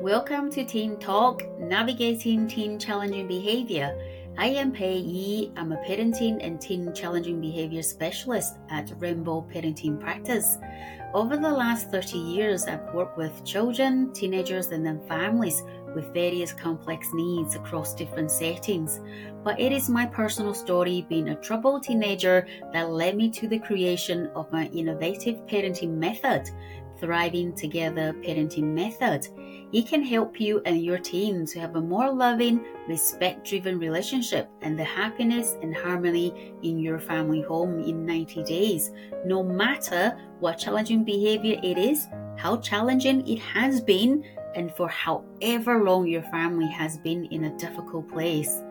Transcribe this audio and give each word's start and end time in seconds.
Welcome 0.00 0.48
to 0.52 0.64
Teen 0.64 0.96
Talk, 0.98 1.42
Navigating 1.58 2.46
Teen 2.46 2.78
Challenging 2.78 3.26
Behavior. 3.26 3.98
I 4.38 4.46
am 4.46 4.70
Pei-I. 4.70 5.50
I'm 5.60 5.72
a 5.72 5.76
parenting 5.78 6.38
and 6.40 6.60
teen 6.60 6.94
challenging 6.94 7.40
behavior 7.40 7.82
specialist 7.82 8.58
at 8.70 8.92
Rainbow 9.00 9.44
Parenting 9.52 9.98
Practice. 9.98 10.58
Over 11.14 11.36
the 11.36 11.50
last 11.50 11.90
30 11.90 12.16
years, 12.16 12.66
I've 12.66 12.94
worked 12.94 13.18
with 13.18 13.44
children, 13.44 14.12
teenagers, 14.12 14.68
and 14.68 14.86
then 14.86 15.00
families 15.08 15.64
with 15.96 16.14
various 16.14 16.52
complex 16.52 17.08
needs 17.12 17.56
across 17.56 17.92
different 17.92 18.30
settings. 18.30 19.00
But 19.42 19.58
it 19.58 19.72
is 19.72 19.90
my 19.90 20.06
personal 20.06 20.54
story 20.54 21.06
being 21.08 21.30
a 21.30 21.40
troubled 21.40 21.82
teenager 21.82 22.46
that 22.72 22.90
led 22.90 23.16
me 23.16 23.30
to 23.30 23.48
the 23.48 23.58
creation 23.58 24.30
of 24.36 24.52
my 24.52 24.66
innovative 24.66 25.44
parenting 25.46 25.96
method, 25.96 26.48
Thriving 27.00 27.52
Together 27.54 28.12
Parenting 28.12 28.74
Method. 28.74 29.28
It 29.72 29.86
can 29.86 30.02
help 30.02 30.40
you 30.40 30.60
and 30.64 30.82
your 30.82 30.98
team 30.98 31.46
to 31.46 31.60
have 31.60 31.76
a 31.76 31.80
more 31.80 32.12
loving, 32.12 32.64
respect 32.88 33.48
driven 33.48 33.78
relationship 33.78 34.48
and 34.62 34.78
the 34.78 34.84
happiness 34.84 35.56
and 35.62 35.76
harmony 35.76 36.54
in 36.62 36.78
your 36.78 36.98
family 36.98 37.42
home 37.42 37.78
in 37.80 38.04
90 38.06 38.44
days, 38.44 38.90
no 39.24 39.42
matter 39.42 40.18
what 40.40 40.58
challenging 40.58 41.04
behavior 41.04 41.60
it 41.62 41.78
is, 41.78 42.08
how 42.36 42.56
challenging 42.56 43.26
it 43.26 43.38
has 43.38 43.80
been, 43.80 44.24
and 44.54 44.74
for 44.74 44.88
however 44.88 45.84
long 45.84 46.06
your 46.06 46.22
family 46.22 46.68
has 46.68 46.98
been 46.98 47.26
in 47.26 47.44
a 47.44 47.56
difficult 47.58 48.08
place. 48.08 48.62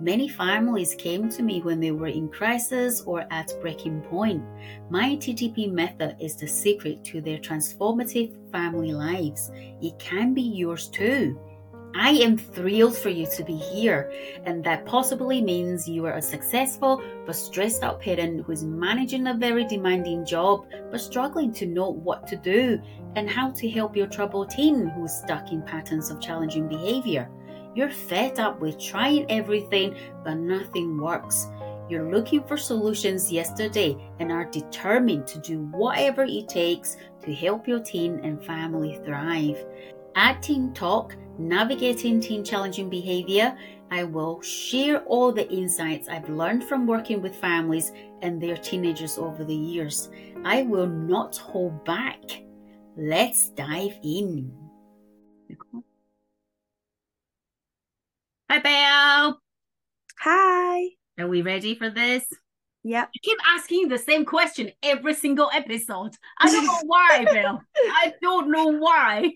Many 0.00 0.28
families 0.28 0.94
came 0.96 1.28
to 1.30 1.42
me 1.42 1.62
when 1.62 1.80
they 1.80 1.92
were 1.92 2.08
in 2.08 2.28
crisis 2.28 3.02
or 3.02 3.26
at 3.30 3.52
breaking 3.60 4.02
point. 4.02 4.42
My 4.90 5.16
TTP 5.16 5.70
method 5.70 6.16
is 6.20 6.36
the 6.36 6.48
secret 6.48 7.04
to 7.04 7.20
their 7.20 7.38
transformative 7.38 8.34
family 8.50 8.92
lives. 8.92 9.50
It 9.54 9.98
can 9.98 10.34
be 10.34 10.42
yours 10.42 10.88
too. 10.88 11.38
I 11.96 12.10
am 12.10 12.36
thrilled 12.36 12.96
for 12.96 13.08
you 13.08 13.28
to 13.36 13.44
be 13.44 13.54
here, 13.54 14.12
and 14.44 14.64
that 14.64 14.84
possibly 14.84 15.40
means 15.40 15.88
you 15.88 16.04
are 16.06 16.16
a 16.16 16.22
successful 16.22 17.00
but 17.24 17.36
stressed 17.36 17.84
out 17.84 18.00
parent 18.00 18.44
who 18.44 18.50
is 18.50 18.64
managing 18.64 19.28
a 19.28 19.34
very 19.34 19.64
demanding 19.64 20.26
job 20.26 20.66
but 20.90 21.00
struggling 21.00 21.52
to 21.52 21.66
know 21.66 21.90
what 21.90 22.26
to 22.26 22.36
do 22.36 22.80
and 23.14 23.30
how 23.30 23.52
to 23.52 23.70
help 23.70 23.96
your 23.96 24.08
troubled 24.08 24.50
teen 24.50 24.88
who 24.88 25.04
is 25.04 25.16
stuck 25.16 25.52
in 25.52 25.62
patterns 25.62 26.10
of 26.10 26.20
challenging 26.20 26.66
behavior. 26.66 27.30
You're 27.74 27.90
fed 27.90 28.38
up 28.38 28.60
with 28.60 28.78
trying 28.78 29.30
everything, 29.30 29.96
but 30.24 30.34
nothing 30.34 30.96
works. 31.00 31.48
You're 31.88 32.10
looking 32.10 32.42
for 32.44 32.56
solutions 32.56 33.30
yesterday 33.30 33.96
and 34.18 34.32
are 34.32 34.46
determined 34.46 35.26
to 35.28 35.38
do 35.38 35.66
whatever 35.66 36.24
it 36.24 36.48
takes 36.48 36.96
to 37.22 37.34
help 37.34 37.68
your 37.68 37.80
teen 37.80 38.20
and 38.20 38.42
family 38.44 38.98
thrive. 39.04 39.64
At 40.16 40.42
Teen 40.42 40.72
Talk, 40.72 41.16
Navigating 41.38 42.20
Teen 42.20 42.44
Challenging 42.44 42.88
Behavior, 42.88 43.56
I 43.90 44.04
will 44.04 44.40
share 44.40 45.00
all 45.02 45.32
the 45.32 45.50
insights 45.52 46.08
I've 46.08 46.28
learned 46.30 46.64
from 46.64 46.86
working 46.86 47.20
with 47.20 47.36
families 47.36 47.92
and 48.22 48.40
their 48.40 48.56
teenagers 48.56 49.18
over 49.18 49.44
the 49.44 49.54
years. 49.54 50.10
I 50.44 50.62
will 50.62 50.86
not 50.86 51.36
hold 51.36 51.84
back. 51.84 52.22
Let's 52.96 53.50
dive 53.50 53.98
in. 54.02 54.52
Hi, 58.54 58.60
Belle. 58.60 59.40
Hi. 60.20 60.90
Are 61.18 61.26
we 61.26 61.42
ready 61.42 61.74
for 61.74 61.90
this? 61.90 62.24
Yep. 62.84 63.10
You 63.12 63.20
keep 63.20 63.38
asking 63.48 63.88
the 63.88 63.98
same 63.98 64.24
question 64.24 64.70
every 64.80 65.14
single 65.14 65.50
episode. 65.52 66.12
I 66.38 66.52
don't 66.52 66.64
know 66.64 66.80
why, 66.84 67.24
Belle. 67.32 67.60
I 67.76 68.14
don't 68.22 68.52
know 68.52 68.66
why. 68.66 69.32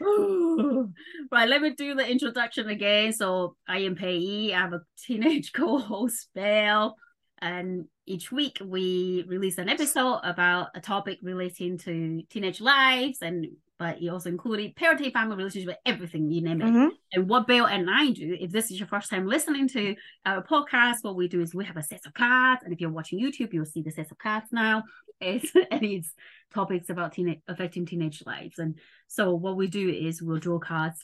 right, 1.32 1.48
let 1.48 1.62
me 1.62 1.70
do 1.70 1.96
the 1.96 2.08
introduction 2.08 2.68
again. 2.68 3.12
So 3.12 3.56
I 3.66 3.78
am 3.78 3.96
Pei. 3.96 4.54
I 4.54 4.60
have 4.60 4.72
a 4.72 4.82
teenage 5.04 5.52
co-host, 5.56 6.28
Belle, 6.32 6.94
and 7.40 7.86
each 8.06 8.30
week 8.30 8.58
we 8.64 9.24
release 9.26 9.58
an 9.58 9.68
episode 9.68 10.20
about 10.22 10.68
a 10.76 10.80
topic 10.80 11.18
relating 11.24 11.76
to 11.78 12.22
teenage 12.30 12.60
lives 12.60 13.18
and 13.20 13.48
but 13.82 14.00
it 14.00 14.08
also 14.08 14.28
included 14.28 14.76
parenting, 14.76 15.12
family 15.12 15.34
relationship, 15.36 15.76
everything 15.84 16.30
you 16.30 16.40
name 16.40 16.62
it. 16.62 16.66
Mhm. 16.72 16.90
And 17.14 17.28
what 17.28 17.48
Belle 17.48 17.66
and 17.66 17.90
I 17.90 18.10
do, 18.12 18.36
if 18.38 18.52
this 18.52 18.70
is 18.70 18.78
your 18.78 18.86
first 18.86 19.10
time 19.10 19.26
listening 19.26 19.66
to 19.76 19.96
our 20.24 20.40
podcast, 20.44 20.98
what 21.02 21.16
we 21.16 21.26
do 21.26 21.40
is 21.40 21.52
we 21.52 21.64
have 21.64 21.76
a 21.76 21.82
set 21.82 22.06
of 22.06 22.14
cards, 22.14 22.62
and 22.62 22.72
if 22.72 22.80
you're 22.80 22.90
watching 22.98 23.18
YouTube, 23.18 23.52
you'll 23.52 23.64
see 23.74 23.82
the 23.82 23.90
set 23.90 24.12
of 24.12 24.18
cards 24.18 24.46
now. 24.52 24.84
It's 25.20 25.50
and 25.72 25.82
it's 25.82 26.12
topics 26.54 26.90
about 26.90 27.12
teenage 27.14 27.40
affecting 27.48 27.84
teenage 27.86 28.22
lives, 28.24 28.60
and 28.60 28.78
so 29.08 29.34
what 29.34 29.56
we 29.56 29.66
do 29.66 29.88
is 29.88 30.22
we'll 30.22 30.38
draw 30.38 30.60
cards 30.60 30.98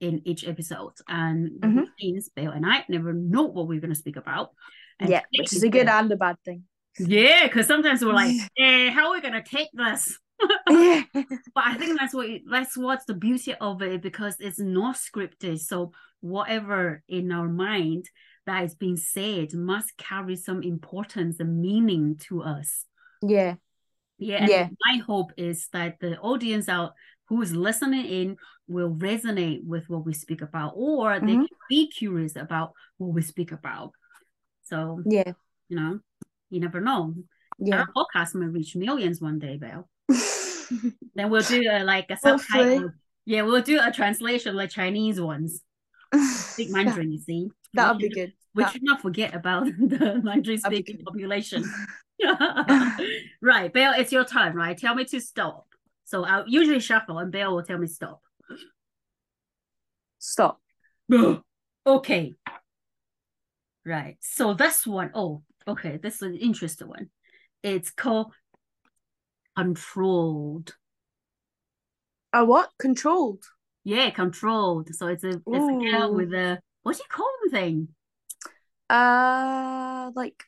in 0.00 0.22
each 0.24 0.46
episode, 0.46 0.92
and 1.08 1.50
Mhm. 1.60 1.76
which 1.80 1.90
means 2.00 2.28
Belle 2.36 2.52
and 2.52 2.64
I 2.64 2.84
never 2.88 3.12
know 3.12 3.42
what 3.42 3.66
we're 3.66 3.80
going 3.80 3.96
to 3.98 4.02
speak 4.04 4.14
about. 4.24 4.50
And 5.00 5.10
Yeah, 5.10 5.22
which 5.36 5.52
is 5.52 5.64
a 5.64 5.68
good 5.68 5.88
and 5.88 6.12
a 6.12 6.16
bad 6.16 6.36
thing. 6.44 6.62
yeah, 7.00 7.48
because 7.48 7.66
sometimes 7.66 8.04
we're 8.04 8.12
like, 8.12 8.36
eh, 8.56 8.90
how 8.90 9.08
are 9.08 9.14
we 9.14 9.20
gonna 9.20 9.42
take 9.42 9.70
this? 9.72 10.16
But 11.54 11.64
I 11.64 11.74
think 11.78 11.98
that's 11.98 12.14
what 12.14 12.28
that's 12.50 12.76
what's 12.76 13.04
the 13.06 13.14
beauty 13.14 13.54
of 13.54 13.82
it 13.82 14.02
because 14.02 14.36
it's 14.38 14.58
not 14.60 14.96
scripted. 14.96 15.58
So 15.60 15.92
whatever 16.20 17.02
in 17.08 17.32
our 17.32 17.48
mind 17.48 18.06
that 18.46 18.64
is 18.64 18.74
being 18.74 18.96
said 18.96 19.52
must 19.54 19.96
carry 19.96 20.36
some 20.36 20.62
importance 20.62 21.40
and 21.40 21.60
meaning 21.60 22.16
to 22.28 22.42
us. 22.42 22.84
Yeah. 23.22 23.54
Yeah. 24.18 24.46
Yeah. 24.48 24.68
my 24.86 24.98
hope 24.98 25.32
is 25.36 25.68
that 25.72 26.00
the 26.00 26.18
audience 26.18 26.68
out 26.68 26.92
who 27.28 27.40
is 27.42 27.52
listening 27.54 28.06
in 28.06 28.36
will 28.66 28.94
resonate 28.94 29.64
with 29.64 29.88
what 29.88 30.04
we 30.04 30.12
speak 30.12 30.42
about, 30.42 30.72
or 30.76 31.20
they 31.20 31.26
Mhm. 31.36 31.48
can 31.48 31.58
be 31.68 31.88
curious 31.88 32.36
about 32.36 32.72
what 32.96 33.12
we 33.14 33.22
speak 33.22 33.52
about. 33.52 33.92
So, 34.62 35.02
Yeah. 35.06 35.32
you 35.68 35.76
know, 35.76 36.00
you 36.50 36.60
never 36.60 36.80
know. 36.80 37.14
Yeah. 37.58 37.80
Our 37.80 37.92
podcast 37.92 38.34
may 38.34 38.46
reach 38.46 38.76
millions 38.76 39.20
one 39.20 39.38
day, 39.38 39.56
Belle. 39.56 39.88
Then 41.14 41.30
we'll 41.30 41.42
do 41.42 41.62
a, 41.70 41.82
like 41.84 42.10
a 42.10 42.16
subtitle. 42.16 42.68
Hopefully. 42.70 42.92
Yeah, 43.26 43.42
we'll 43.42 43.62
do 43.62 43.80
a 43.82 43.92
translation 43.92 44.56
like 44.56 44.70
Chinese 44.70 45.20
ones. 45.20 45.60
Speak 46.14 46.70
Mandarin, 46.70 47.12
you 47.12 47.18
see. 47.18 47.50
That'll 47.74 47.96
we 47.96 48.08
be 48.08 48.08
should, 48.08 48.14
good. 48.14 48.32
we 48.54 48.62
That- 48.62 48.72
should 48.72 48.82
not 48.82 49.02
forget 49.02 49.34
about 49.34 49.66
the 49.78 50.20
Mandarin 50.22 50.58
speaking 50.58 50.98
population. 51.04 51.64
right, 53.42 53.72
Belle, 53.72 53.94
it's 53.98 54.12
your 54.12 54.24
turn, 54.24 54.54
right? 54.54 54.76
Tell 54.76 54.94
me 54.94 55.04
to 55.06 55.20
stop. 55.20 55.66
So 56.04 56.24
I'll 56.24 56.48
usually 56.48 56.80
shuffle 56.80 57.18
and 57.18 57.30
Belle 57.30 57.54
will 57.54 57.62
tell 57.62 57.78
me 57.78 57.86
stop. 57.86 58.22
Stop. 60.18 60.60
okay. 61.86 62.34
Right. 63.84 64.16
So 64.20 64.54
this 64.54 64.86
one, 64.86 65.10
oh, 65.14 65.42
okay, 65.66 65.98
this 66.02 66.16
is 66.16 66.22
an 66.22 66.36
interesting 66.36 66.88
one. 66.88 67.10
It's 67.62 67.90
called 67.90 68.32
controlled. 69.58 70.76
A 72.32 72.42
what? 72.42 72.72
Controlled. 72.78 73.44
Yeah, 73.84 74.10
controlled. 74.10 74.94
So 74.94 75.06
it's 75.08 75.24
a 75.24 75.42
it's 75.52 75.68
a 75.68 75.76
girl 75.90 76.14
with 76.14 76.32
a 76.32 76.60
what 76.82 76.96
do 76.96 77.02
you 77.02 77.08
call 77.10 77.30
the 77.44 77.50
thing? 77.50 77.88
Uh, 78.90 80.10
like, 80.14 80.44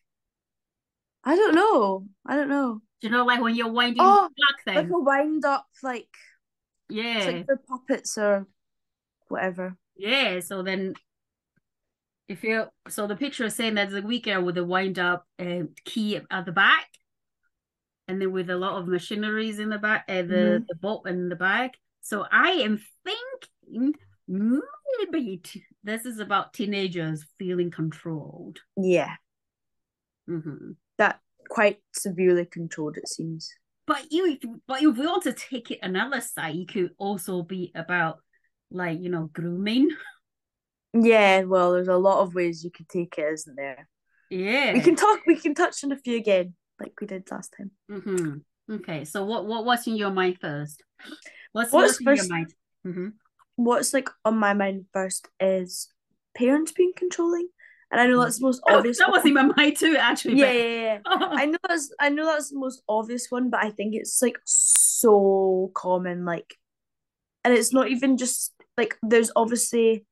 I 1.24 1.36
don't 1.36 1.54
know. 1.54 2.06
I 2.26 2.36
don't 2.36 2.48
know. 2.48 2.80
Do 3.00 3.08
you 3.08 3.12
know 3.12 3.24
like 3.24 3.40
when 3.40 3.54
you're 3.54 3.72
winding 3.72 4.02
Oh, 4.04 4.28
the 4.36 4.44
clock 4.64 4.76
Like 4.76 4.90
a 4.90 4.98
wind 4.98 5.44
up, 5.44 5.66
like 5.82 6.08
it's 7.14 7.26
Yeah, 7.26 7.26
like 7.26 7.46
the 7.46 7.56
puppets 7.56 8.18
or 8.18 8.46
whatever. 9.28 9.76
yeah. 9.96 10.40
So 10.40 10.62
then 10.62 10.94
if 12.28 12.44
you 12.44 12.66
so 12.88 13.06
the 13.06 13.16
picture 13.16 13.44
is 13.44 13.54
saying 13.54 13.74
there's 13.74 13.94
a 13.94 14.02
wee 14.02 14.20
girl 14.20 14.42
with 14.42 14.56
a 14.56 14.64
wind 14.64 14.98
up 14.98 15.26
uh, 15.38 15.62
key 15.84 16.20
at 16.30 16.46
the 16.46 16.52
back, 16.52 16.86
and 18.10 18.20
then 18.20 18.32
with 18.32 18.50
a 18.50 18.56
lot 18.56 18.76
of 18.80 18.88
machineries 18.88 19.60
in 19.60 19.68
the 19.68 19.78
back, 19.78 20.04
uh, 20.08 20.22
the 20.22 20.60
Mhm. 20.60 20.66
the 20.68 20.74
boat 20.74 21.06
in 21.06 21.28
the 21.28 21.36
back. 21.36 21.76
So 22.02 22.26
I 22.30 22.50
am 22.66 22.82
thinking 23.04 23.94
maybe 24.26 25.38
t- 25.38 25.64
this 25.84 26.04
is 26.04 26.18
about 26.18 26.52
teenagers 26.52 27.24
feeling 27.38 27.70
controlled. 27.70 28.58
Yeah. 28.76 29.16
hmm 30.26 30.72
That 30.98 31.20
quite 31.48 31.78
severely 31.92 32.46
controlled, 32.46 32.96
it 32.96 33.08
seems. 33.08 33.52
But 33.86 34.12
you, 34.12 34.38
but 34.66 34.82
if 34.82 34.96
we 34.96 35.06
want 35.06 35.22
to 35.24 35.32
take 35.32 35.70
it 35.70 35.78
another 35.82 36.20
side, 36.20 36.56
it 36.56 36.68
could 36.68 36.90
also 36.98 37.42
be 37.42 37.70
about 37.74 38.18
like 38.70 39.00
you 39.00 39.08
know 39.08 39.30
grooming. 39.32 39.90
Yeah, 40.92 41.42
well, 41.42 41.72
there's 41.72 41.86
a 41.86 41.96
lot 41.96 42.22
of 42.22 42.34
ways 42.34 42.64
you 42.64 42.70
could 42.72 42.88
take 42.88 43.16
it, 43.18 43.32
isn't 43.32 43.54
there? 43.54 43.88
Yeah. 44.28 44.72
We 44.74 44.80
can 44.80 44.96
talk, 44.96 45.20
we 45.26 45.36
can 45.36 45.54
touch 45.54 45.84
on 45.84 45.92
a 45.92 45.96
few 45.96 46.16
again, 46.16 46.54
like 46.80 47.00
we 47.00 47.06
did 47.06 47.30
last 47.30 47.54
time. 47.56 47.70
hmm 47.88 48.38
Okay. 48.72 49.04
So 49.04 49.24
what 49.24 49.46
what 49.46 49.64
what's 49.64 49.86
in 49.86 49.96
your 49.96 50.10
mind 50.10 50.38
first? 50.40 50.82
What's, 51.52 51.72
What's 51.72 51.72
what's 51.72 52.00
in 52.00 52.06
your 52.06 52.16
first- 52.16 52.30
mind? 52.30 52.54
hmm 52.84 53.08
What's 53.56 53.92
like 53.92 54.08
on 54.24 54.38
my 54.38 54.54
mind 54.54 54.86
first 54.92 55.28
is 55.38 55.92
parents 56.36 56.72
being 56.72 56.92
controlling. 56.96 57.48
And 57.92 58.00
I 58.00 58.06
know 58.06 58.20
that's 58.22 58.38
the 58.38 58.46
most 58.46 58.62
Oh, 58.68 58.78
obvious 58.78 58.98
that 58.98 59.10
was 59.10 59.20
one. 59.24 59.28
in 59.28 59.34
my 59.34 59.42
mind 59.56 59.76
too, 59.76 59.96
actually. 59.98 60.38
Yeah, 60.38 60.52
yeah, 60.52 60.82
yeah. 60.82 60.98
I 61.06 61.46
know 61.46 61.58
that's 61.68 61.92
I 62.00 62.08
know 62.08 62.24
that's 62.26 62.50
the 62.50 62.58
most 62.58 62.82
obvious 62.88 63.26
one, 63.30 63.50
but 63.50 63.62
I 63.64 63.70
think 63.70 63.94
it's 63.94 64.22
like 64.22 64.38
so 64.44 65.70
common. 65.74 66.24
Like 66.24 66.56
and 67.44 67.52
it's 67.52 67.72
not 67.72 67.88
even 67.88 68.16
just 68.16 68.52
like 68.78 68.96
there's 69.02 69.32
obviously 69.34 70.06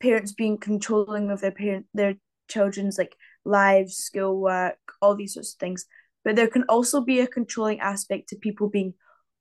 parents 0.00 0.32
being 0.32 0.58
controlling 0.58 1.30
of 1.30 1.40
their 1.40 1.50
parent 1.52 1.86
their 1.94 2.14
children's 2.48 2.98
like 2.98 3.16
lives, 3.44 3.96
schoolwork, 3.96 4.76
all 5.00 5.16
these 5.16 5.34
sorts 5.34 5.54
of 5.54 5.58
things. 5.58 5.86
But 6.24 6.36
there 6.36 6.48
can 6.48 6.64
also 6.68 7.00
be 7.00 7.20
a 7.20 7.26
controlling 7.26 7.80
aspect 7.80 8.30
to 8.30 8.36
people 8.36 8.68
being 8.68 8.94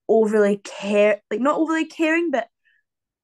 overly 0.09 0.57
care 0.57 1.21
like 1.31 1.39
not 1.39 1.57
overly 1.57 1.85
caring, 1.85 2.31
but 2.31 2.47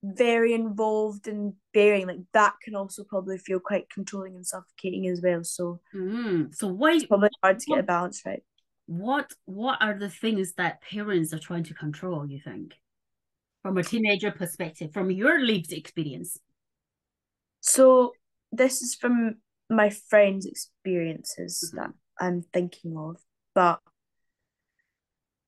very 0.04 0.54
involved 0.54 1.28
and 1.28 1.54
bearing. 1.74 2.08
Like 2.08 2.20
that 2.34 2.54
can 2.64 2.76
also 2.76 3.04
probably 3.04 3.38
feel 3.38 3.60
quite 3.60 3.90
controlling 3.90 4.36
and 4.36 4.46
suffocating 4.46 5.08
as 5.08 5.22
well. 5.22 5.44
So 5.44 5.82
mm. 5.94 6.54
so 6.56 6.68
why 6.68 6.94
it's 6.94 7.06
probably 7.06 7.30
hard 7.44 7.60
to 7.60 7.66
get 7.66 7.80
a 7.80 7.84
balance 7.84 8.22
right. 8.26 8.44
What 8.86 9.32
what 9.46 9.82
are 9.82 9.98
the 9.98 10.10
things 10.10 10.54
that 10.54 10.82
parents 10.82 11.34
are 11.34 11.40
trying 11.40 11.64
to 11.66 11.74
control, 11.74 12.26
you 12.26 12.40
think? 12.44 12.76
From 13.62 13.78
a 13.78 13.84
teenager 13.84 14.32
perspective, 14.32 14.94
from 14.94 15.12
your 15.12 15.46
lived 15.46 15.74
experience. 15.74 16.38
So 17.60 18.14
this 18.54 18.82
is 18.82 18.96
from 18.96 19.36
my 19.70 19.90
friends' 19.90 20.46
experiences 20.46 21.62
mm-hmm. 21.68 21.78
that 21.78 21.94
I'm 22.20 22.42
thinking 22.42 22.98
of, 22.98 23.18
but 23.60 23.82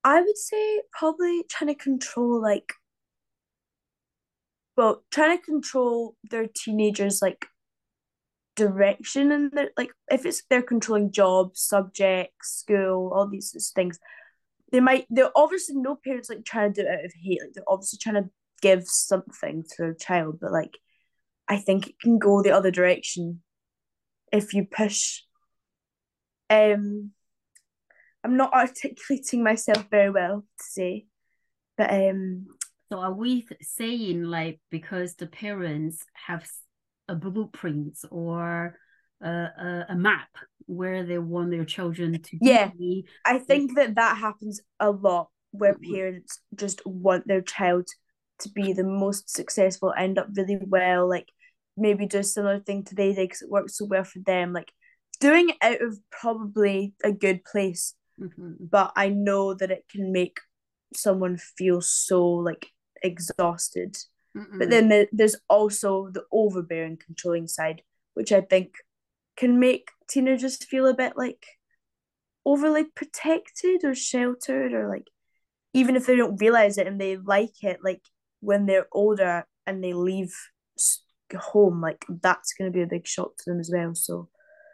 I 0.04 0.20
would 0.20 0.38
say 0.38 0.82
probably 0.92 1.46
trying 1.50 1.70
to 1.70 1.76
control 1.76 2.42
like 2.42 2.74
well, 4.76 5.06
trying 5.12 5.38
to 5.38 5.46
control 5.46 6.18
their 6.30 6.48
teenagers 6.48 7.22
like 7.22 7.46
direction 8.58 9.32
and 9.32 9.50
their 9.54 9.70
like 9.78 9.92
if 10.12 10.26
it's 10.26 10.44
they're 10.50 10.62
controlling 10.62 11.14
jobs, 11.14 11.62
subjects, 11.62 12.50
school, 12.60 13.14
all 13.16 13.30
these 13.30 13.72
things, 13.74 13.98
they 14.74 14.82
might 14.82 15.06
they're 15.10 15.32
obviously 15.34 15.78
no 15.78 15.96
parents 15.96 16.30
like 16.30 16.44
trying 16.44 16.74
to 16.74 16.82
do 16.82 16.88
it 16.90 16.92
out 16.92 17.06
of 17.06 17.14
hate, 17.14 17.40
like 17.42 17.54
they're 17.54 17.64
obviously 17.66 18.00
trying 18.02 18.22
to 18.22 18.30
give 18.62 18.84
something 18.88 19.64
to 19.64 19.76
their 19.78 19.94
child, 19.94 20.40
but 20.42 20.52
like 20.52 20.78
I 21.48 21.56
think 21.60 21.88
it 21.88 22.00
can 22.02 22.20
go 22.20 22.44
the 22.44 22.52
other 22.52 22.72
direction 22.72 23.42
if 24.34 24.54
you 24.54 24.66
push 24.66 25.22
um 26.50 27.12
I'm 28.24 28.38
not 28.38 28.54
articulating 28.54 29.44
myself 29.44 29.88
very 29.90 30.10
well 30.10 30.42
to 30.42 30.64
say 30.64 31.06
but 31.78 31.92
um 31.92 32.46
so 32.92 33.00
are 33.00 33.14
we 33.14 33.48
saying 33.62 34.24
like 34.24 34.60
because 34.70 35.16
the 35.16 35.28
parents 35.28 36.06
have 36.28 36.48
a 37.08 37.16
blueprint 37.16 37.98
or 38.10 38.78
a, 39.22 39.30
a, 39.30 39.86
a 39.90 39.96
map 39.96 40.30
where 40.66 41.04
they 41.04 41.18
want 41.18 41.52
their 41.52 41.66
children 41.66 42.22
to 42.22 42.38
yeah 42.42 42.70
be, 42.78 43.06
I 43.26 43.40
think 43.40 43.76
that 43.76 43.96
that 43.96 44.18
happens 44.18 44.62
a 44.80 44.92
lot 44.92 45.30
where 45.52 45.74
mm-hmm. 45.74 45.94
parents 45.94 46.40
just 46.56 46.86
want 46.86 47.28
their 47.28 47.42
child 47.42 47.88
to 48.40 48.50
be 48.50 48.74
the 48.74 48.84
most 48.84 49.30
successful 49.30 49.94
end 49.98 50.18
up 50.18 50.28
really 50.36 50.58
well 50.62 51.08
like 51.08 51.28
maybe 51.78 52.06
do 52.06 52.20
a 52.20 52.24
similar 52.24 52.60
thing 52.60 52.84
to 52.84 52.96
they 52.96 53.14
did 53.14 53.30
because 53.30 53.42
it 53.42 53.50
works 53.50 53.78
so 53.78 53.86
well 53.86 54.04
for 54.04 54.20
them. 54.20 54.54
Like 54.54 54.72
doing 55.20 55.50
it 55.50 55.58
out 55.62 55.82
of 55.82 56.00
probably 56.12 56.94
a 57.04 57.12
good 57.12 57.44
place, 57.44 57.94
mm-hmm. 58.22 58.54
but 58.60 58.92
I 58.96 59.10
know 59.10 59.54
that 59.54 59.72
it 59.72 59.86
can 59.90 60.12
make 60.12 60.40
someone 60.94 61.38
feel 61.38 61.82
so 61.82 62.26
like 62.26 62.68
exhausted. 63.02 63.98
Mm-mm. 64.38 64.60
But 64.60 64.70
then 64.70 65.08
there's 65.12 65.36
also 65.50 66.10
the 66.10 66.24
overbearing, 66.32 66.98
controlling 66.98 67.48
side, 67.48 67.82
which 68.14 68.32
I 68.32 68.42
think 68.42 68.76
can 69.36 69.60
make 69.60 69.90
teenagers 70.10 70.58
feel 70.58 70.88
a 70.88 70.94
bit 70.94 71.14
like 71.18 71.46
overly 72.46 72.86
protected 72.86 73.84
or 73.84 73.96
sheltered, 73.96 74.74
or 74.74 74.88
like 74.88 75.08
even 75.74 75.96
if 75.96 76.06
they 76.06 76.16
don't 76.16 76.40
realize 76.40 76.78
it 76.78 76.88
and 76.88 77.00
they 77.00 77.18
like 77.18 77.64
it, 77.64 77.80
like 77.84 78.02
when 78.40 78.66
they're 78.66 78.88
older 78.92 79.46
and 79.68 79.84
they 79.84 79.94
leave 79.94 80.34
home, 81.38 81.82
like 81.82 82.06
that's 82.10 82.54
going 82.54 82.72
to 82.72 82.76
be 82.76 82.84
a 82.84 82.88
big 82.88 83.08
shock 83.08 83.38
to 83.38 83.50
them 83.50 83.60
as 83.60 83.72
well. 83.74 83.96
So 83.96 84.30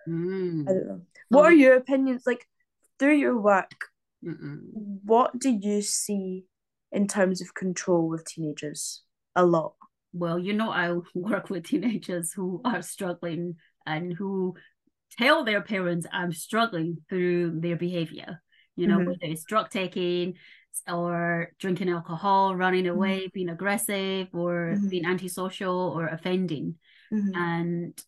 mm. 0.07 0.67
I 0.67 0.73
don't 0.73 0.87
know. 0.87 1.01
What 1.29 1.45
are 1.45 1.53
your 1.53 1.75
opinions? 1.75 2.23
Like 2.25 2.47
through 2.99 3.15
your 3.15 3.39
work, 3.39 3.71
Mm-mm. 4.25 4.59
what 5.03 5.37
do 5.39 5.49
you 5.49 5.81
see 5.81 6.45
in 6.91 7.07
terms 7.07 7.41
of 7.41 7.53
control 7.53 8.07
with 8.07 8.25
teenagers? 8.25 9.03
A 9.35 9.45
lot. 9.45 9.73
Well, 10.13 10.39
you 10.39 10.53
know, 10.53 10.71
I 10.71 10.97
work 11.13 11.49
with 11.49 11.65
teenagers 11.65 12.33
who 12.33 12.61
are 12.65 12.81
struggling 12.81 13.55
and 13.85 14.13
who 14.13 14.55
tell 15.17 15.43
their 15.43 15.61
parents 15.61 16.07
I'm 16.11 16.33
struggling 16.33 16.97
through 17.09 17.59
their 17.61 17.75
behavior. 17.75 18.41
You 18.75 18.87
know, 18.87 18.97
mm-hmm. 18.99 19.07
whether 19.07 19.19
it's 19.21 19.43
drug 19.43 19.71
taking, 19.71 20.35
or 20.87 21.51
drinking 21.59 21.89
alcohol, 21.89 22.55
running 22.55 22.87
away, 22.87 23.21
mm-hmm. 23.21 23.33
being 23.33 23.49
aggressive, 23.49 24.27
or 24.33 24.73
mm-hmm. 24.75 24.89
being 24.89 25.05
antisocial 25.05 25.93
or 25.95 26.07
offending. 26.07 26.75
Mm-hmm. 27.11 27.35
And 27.35 28.03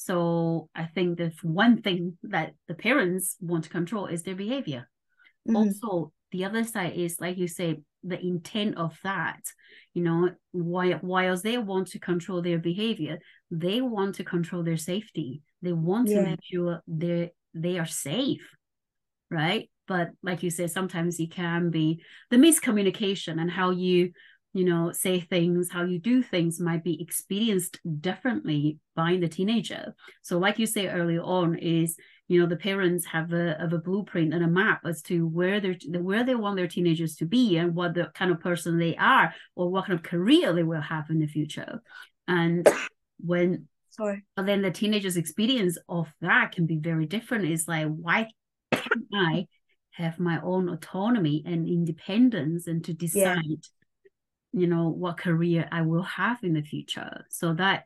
so 0.00 0.70
I 0.74 0.84
think 0.84 1.18
the 1.18 1.30
one 1.42 1.82
thing 1.82 2.16
that 2.22 2.54
the 2.68 2.74
parents 2.74 3.36
want 3.38 3.64
to 3.64 3.70
control 3.70 4.06
is 4.06 4.22
their 4.22 4.34
behavior. 4.34 4.88
Mm-hmm. 5.46 5.56
Also, 5.56 6.12
the 6.32 6.46
other 6.46 6.64
side 6.64 6.94
is 6.94 7.20
like 7.20 7.36
you 7.36 7.48
say, 7.48 7.82
the 8.02 8.18
intent 8.18 8.78
of 8.78 8.98
that. 9.02 9.42
You 9.92 10.02
know, 10.02 10.30
while 10.52 10.98
whilst 11.02 11.42
they 11.42 11.58
want 11.58 11.88
to 11.88 11.98
control 11.98 12.40
their 12.40 12.58
behavior, 12.58 13.18
they 13.50 13.82
want 13.82 14.14
to 14.14 14.24
control 14.24 14.62
their 14.62 14.78
safety. 14.78 15.42
They 15.60 15.74
want 15.74 16.08
yeah. 16.08 16.16
to 16.16 16.30
make 16.30 16.40
sure 16.42 16.80
they 16.88 17.32
they 17.52 17.78
are 17.78 17.86
safe, 17.86 18.48
right? 19.30 19.68
but 19.90 20.10
like 20.22 20.44
you 20.44 20.50
said 20.50 20.70
sometimes 20.70 21.18
it 21.18 21.32
can 21.32 21.68
be 21.68 22.00
the 22.30 22.36
miscommunication 22.36 23.40
and 23.40 23.50
how 23.50 23.70
you 23.70 24.12
you 24.52 24.64
know 24.64 24.92
say 24.92 25.20
things 25.20 25.70
how 25.70 25.84
you 25.84 25.98
do 25.98 26.22
things 26.22 26.60
might 26.60 26.82
be 26.82 27.00
experienced 27.00 27.78
differently 28.00 28.78
by 28.94 29.16
the 29.16 29.28
teenager. 29.28 29.94
So 30.22 30.38
like 30.38 30.58
you 30.58 30.66
say 30.66 30.88
early 30.88 31.18
on 31.18 31.56
is 31.56 31.96
you 32.28 32.40
know 32.40 32.46
the 32.46 32.56
parents 32.56 33.06
have 33.06 33.32
a, 33.32 33.56
have 33.58 33.72
a 33.72 33.78
blueprint 33.78 34.32
and 34.34 34.44
a 34.44 34.48
map 34.48 34.82
as 34.84 35.02
to 35.02 35.26
where 35.26 35.60
they're 35.60 35.76
where 36.00 36.24
they 36.24 36.34
want 36.34 36.56
their 36.56 36.68
teenagers 36.68 37.16
to 37.16 37.26
be 37.26 37.56
and 37.56 37.74
what 37.74 37.94
the 37.94 38.10
kind 38.14 38.30
of 38.30 38.40
person 38.40 38.78
they 38.78 38.96
are 38.96 39.34
or 39.56 39.70
what 39.70 39.86
kind 39.86 39.98
of 39.98 40.04
career 40.04 40.52
they 40.52 40.62
will 40.62 40.80
have 40.80 41.10
in 41.10 41.18
the 41.18 41.26
future. 41.26 41.82
And 42.28 42.66
when 43.18 43.66
sorry. 43.90 44.24
but 44.36 44.46
then 44.46 44.62
the 44.62 44.70
teenagers 44.70 45.16
experience 45.16 45.76
of 45.88 46.08
that 46.20 46.52
can 46.52 46.66
be 46.66 46.76
very 46.76 47.06
different. 47.06 47.46
It's 47.46 47.68
like 47.68 47.86
why 47.86 48.28
can't 48.72 49.06
i 49.12 49.46
have 49.92 50.18
my 50.18 50.40
own 50.42 50.68
autonomy 50.68 51.42
and 51.44 51.68
independence 51.68 52.66
and 52.66 52.84
to 52.84 52.94
decide 52.94 53.42
yeah. 53.44 53.56
You 54.52 54.66
know 54.66 54.88
what 54.88 55.18
career 55.18 55.68
i 55.70 55.82
will 55.82 56.02
have 56.02 56.38
in 56.42 56.54
the 56.54 56.62
future 56.62 57.24
so 57.30 57.52
that 57.54 57.84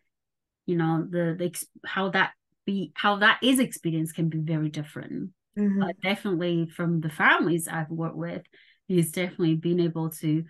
you 0.66 0.76
know 0.76 1.06
the, 1.08 1.36
the 1.38 1.64
how 1.84 2.08
that 2.08 2.32
be 2.64 2.92
how 2.94 3.16
that 3.16 3.38
is 3.42 3.58
experience 3.58 4.12
can 4.12 4.28
be 4.28 4.38
very 4.38 4.68
different 4.68 5.30
mm-hmm. 5.58 5.80
but 5.80 6.00
definitely 6.02 6.66
from 6.66 7.00
the 7.00 7.10
families 7.10 7.68
i've 7.68 7.90
worked 7.90 8.16
with 8.16 8.42
is 8.88 9.12
definitely 9.12 9.54
being 9.54 9.80
able 9.80 10.10
to 10.10 10.44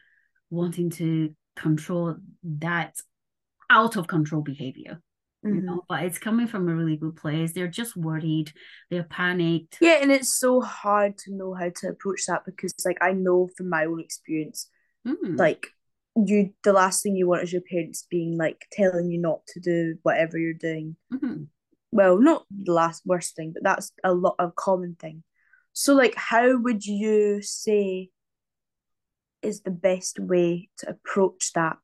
wanting 0.51 0.91
to 0.91 1.35
control 1.57 2.17
that 2.43 2.95
out 3.71 3.97
of 3.97 4.07
control 4.07 4.43
behavior 4.43 5.01
mm-hmm. 5.45 5.57
you 5.57 5.63
know 5.63 5.83
but 5.89 6.05
it's 6.05 6.19
coming 6.19 6.47
from 6.47 6.69
a 6.69 6.75
really 6.75 6.97
good 6.97 7.17
place 7.17 7.53
they're 7.53 7.67
just 7.67 7.97
worried 7.97 8.53
they're 8.91 9.05
panicked 9.05 9.79
yeah 9.81 9.99
and 10.01 10.13
it's 10.13 10.39
so 10.39 10.61
hard 10.61 11.19
to 11.19 11.35
know 11.35 11.55
how 11.55 11.71
to 11.75 11.89
approach 11.89 12.27
that 12.27 12.45
because 12.45 12.73
like 12.85 12.99
i 13.01 13.13
know 13.13 13.49
from 13.57 13.69
my 13.69 13.85
own 13.85 13.99
experience 14.01 14.69
mm. 15.07 15.39
like 15.39 15.69
you 16.17 16.51
the 16.63 16.73
last 16.73 17.03
thing 17.03 17.17
you 17.17 17.27
want 17.27 17.43
is 17.43 17.53
your 17.53 17.63
parents 17.63 18.07
being 18.09 18.37
like 18.37 18.67
telling 18.71 19.11
you 19.11 19.21
not 19.21 19.41
to 19.47 19.61
do 19.61 19.97
whatever 20.03 20.39
you're 20.39 20.55
doing 20.55 20.97
mm-hmm. 21.13 21.45
well 21.91 22.19
not 22.19 22.45
the 22.51 22.73
last 22.73 23.03
worst 23.05 23.35
thing 23.35 23.53
but 23.53 23.65
that's 23.65 23.93
a 24.05 24.15
lot 24.15 24.37
of 24.39 24.55
common 24.55 24.97
thing 24.99 25.25
so 25.73 25.93
like 25.93 26.15
how 26.15 26.57
would 26.57 26.85
you 26.85 27.43
say 27.43 28.11
is 29.43 29.63
the 29.63 29.71
best 29.71 30.19
way 30.21 30.69
to 30.79 30.89
approach 30.89 31.53
that 31.55 31.77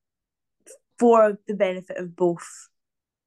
for 0.99 1.39
the 1.49 1.55
benefit 1.55 1.97
of 1.97 2.15
both 2.15 2.69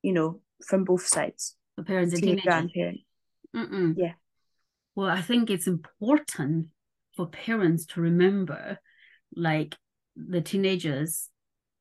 you 0.03 0.11
know, 0.13 0.41
from 0.67 0.83
both 0.83 1.07
sides. 1.07 1.55
The 1.77 1.83
parents 1.83 2.13
and 2.13 2.41
grandparent. 2.41 2.99
Mm-mm. 3.55 3.95
Yeah. 3.97 4.13
Well, 4.95 5.09
I 5.09 5.21
think 5.21 5.49
it's 5.49 5.65
important 5.65 6.67
for 7.15 7.25
parents 7.25 7.85
to 7.87 8.01
remember, 8.01 8.77
like 9.35 9.75
the 10.15 10.41
teenagers 10.41 11.29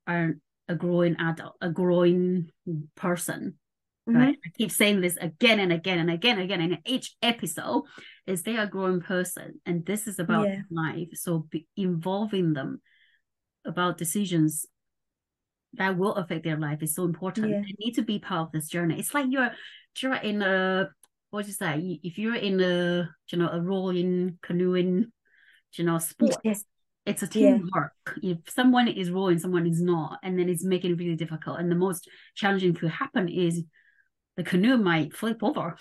are 0.06 0.34
a 0.68 0.74
growing 0.74 1.16
adult, 1.18 1.54
a 1.60 1.70
growing 1.70 2.50
person. 2.94 3.58
Mm-hmm. 4.08 4.18
Right. 4.18 4.36
I 4.44 4.48
keep 4.56 4.72
saying 4.72 5.00
this 5.00 5.16
again 5.16 5.60
and 5.60 5.72
again 5.72 5.98
and 5.98 6.10
again 6.10 6.38
and 6.38 6.44
again 6.44 6.60
in 6.60 6.78
each 6.84 7.14
episode 7.22 7.84
is 8.26 8.42
they 8.42 8.56
are 8.56 8.64
a 8.64 8.70
growing 8.70 9.00
person 9.00 9.60
and 9.64 9.86
this 9.86 10.08
is 10.08 10.18
about 10.18 10.48
yeah. 10.48 10.62
life. 10.70 11.08
So 11.14 11.46
be 11.50 11.68
involving 11.76 12.52
them 12.52 12.80
about 13.64 13.98
decisions 13.98 14.66
that 15.74 15.96
will 15.96 16.14
affect 16.14 16.44
their 16.44 16.58
life 16.58 16.82
is 16.82 16.94
so 16.94 17.04
important. 17.04 17.50
Yeah. 17.50 17.60
They 17.60 17.74
need 17.78 17.92
to 17.94 18.02
be 18.02 18.18
part 18.18 18.48
of 18.48 18.52
this 18.52 18.68
journey. 18.68 18.98
It's 18.98 19.14
like 19.14 19.26
you're 19.30 19.52
you're 20.00 20.14
in 20.14 20.42
a 20.42 20.90
what 21.30 21.46
you 21.46 21.52
say 21.52 22.00
if 22.02 22.18
you're 22.18 22.34
in 22.34 22.60
a 22.60 23.08
you 23.30 23.38
know 23.38 23.48
a 23.48 23.60
rowing 23.60 24.38
canoeing 24.42 25.12
you 25.74 25.84
know 25.84 25.98
sport 25.98 26.36
yes. 26.44 26.64
It's 27.04 27.22
a 27.22 27.26
Yeah. 27.26 27.56
teamwork. 27.56 27.92
If 28.22 28.38
someone 28.48 28.88
is 28.88 29.10
rowing, 29.10 29.38
someone 29.38 29.66
is 29.66 29.80
not, 29.80 30.18
and 30.22 30.38
then 30.38 30.48
it's 30.48 30.64
making 30.64 30.92
it 30.92 30.98
really 30.98 31.16
difficult. 31.16 31.58
And 31.58 31.70
the 31.70 31.76
most 31.76 32.08
challenging 32.34 32.74
could 32.74 32.90
happen 32.90 33.28
is 33.28 33.64
the 34.36 34.44
canoe 34.44 34.76
might 34.76 35.14
flip 35.16 35.42
over. 35.42 35.76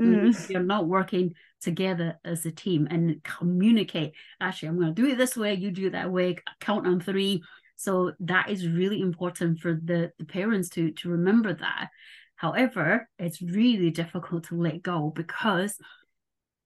Mm. 0.00 0.50
You're 0.50 0.62
not 0.62 0.86
working 0.86 1.34
together 1.60 2.18
as 2.24 2.44
a 2.44 2.50
team 2.52 2.86
and 2.90 3.22
communicate. 3.22 4.12
Actually, 4.40 4.68
I'm 4.68 4.76
going 4.76 4.94
to 4.94 5.02
do 5.02 5.08
it 5.08 5.16
this 5.16 5.36
way. 5.36 5.54
You 5.54 5.70
do 5.70 5.86
it 5.86 5.92
that 5.92 6.10
way. 6.10 6.36
Count 6.60 6.86
on 6.86 7.00
three. 7.00 7.42
So 7.76 8.12
that 8.20 8.50
is 8.50 8.68
really 8.68 9.00
important 9.00 9.60
for 9.60 9.74
the, 9.74 10.12
the 10.18 10.24
parents 10.24 10.68
to 10.70 10.92
to 10.92 11.10
remember 11.10 11.54
that. 11.54 11.88
However, 12.34 13.08
it's 13.18 13.40
really 13.40 13.90
difficult 13.90 14.44
to 14.48 14.56
let 14.60 14.82
go 14.82 15.10
because 15.14 15.78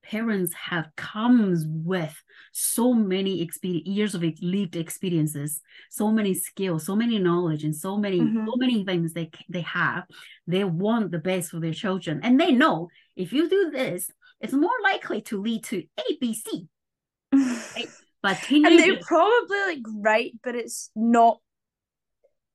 parents 0.03 0.53
have 0.55 0.89
comes 0.97 1.65
with 1.67 2.15
so 2.53 2.93
many 2.93 3.43
experience, 3.43 3.87
years 3.87 4.15
of 4.15 4.25
lived 4.41 4.77
experiences, 4.77 5.61
so 5.91 6.11
many 6.11 6.35
skills, 6.35 6.87
so 6.87 6.97
many 6.97 7.19
knowledge, 7.19 7.65
and 7.65 7.75
so 7.75 7.97
many 7.97 8.21
Mhm. 8.21 8.47
so 8.47 8.57
many 8.57 8.85
things 8.85 9.13
they 9.13 9.31
they 9.49 9.63
have. 9.63 10.05
They 10.47 10.65
want 10.65 11.11
the 11.11 11.19
best 11.19 11.51
for 11.51 11.61
their 11.61 11.75
children, 11.75 12.21
and 12.23 12.41
they 12.41 12.53
know 12.53 12.89
if 13.17 13.33
you 13.33 13.49
do 13.49 13.71
this, 13.71 14.11
it's 14.41 14.53
more 14.53 14.71
likely 14.83 15.23
to 15.23 15.41
lead 15.41 15.65
to 15.65 15.85
A, 15.99 16.17
B, 16.21 16.35
C. 16.35 16.67
But 18.23 18.37
and 18.51 18.79
they're 18.79 18.99
probably 18.99 19.59
like 19.67 19.83
right, 19.97 20.33
but 20.45 20.55
it's 20.55 20.91
not 20.95 21.41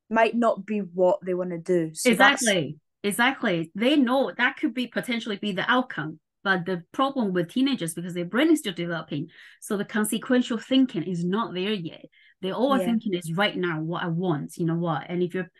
might 0.09 0.35
not 0.35 0.65
be 0.65 0.79
what 0.79 1.19
they 1.25 1.33
want 1.33 1.49
to 1.49 1.57
do. 1.57 1.93
So 1.95 2.09
exactly, 2.11 2.77
exactly, 3.03 3.71
they 3.73 3.95
know 3.95 4.31
that 4.37 4.57
could 4.57 4.73
be 4.73 4.87
potentially 4.87 5.37
be 5.37 5.53
the 5.53 5.69
outcome. 5.69 6.19
But 6.45 6.65
the 6.67 6.83
problem 6.91 7.33
with 7.33 7.51
teenagers 7.51 7.95
because 7.95 8.13
their 8.13 8.23
brain 8.23 8.51
is 8.51 8.59
still 8.59 8.71
developing, 8.71 9.29
so 9.61 9.75
the 9.77 9.83
consequential 9.83 10.59
thinking 10.59 11.01
is 11.01 11.25
not 11.25 11.55
there 11.55 11.73
yet. 11.73 12.05
They're 12.41 12.53
all 12.53 12.77
Yeah. 12.77 12.85
thinking 12.85 13.15
is 13.15 13.33
right 13.33 13.57
now 13.57 13.81
what 13.81 14.03
I 14.03 14.07
want, 14.07 14.55
you 14.57 14.65
know 14.67 14.77
what, 14.77 15.07
and 15.09 15.23
if 15.23 15.33
you're 15.33 15.51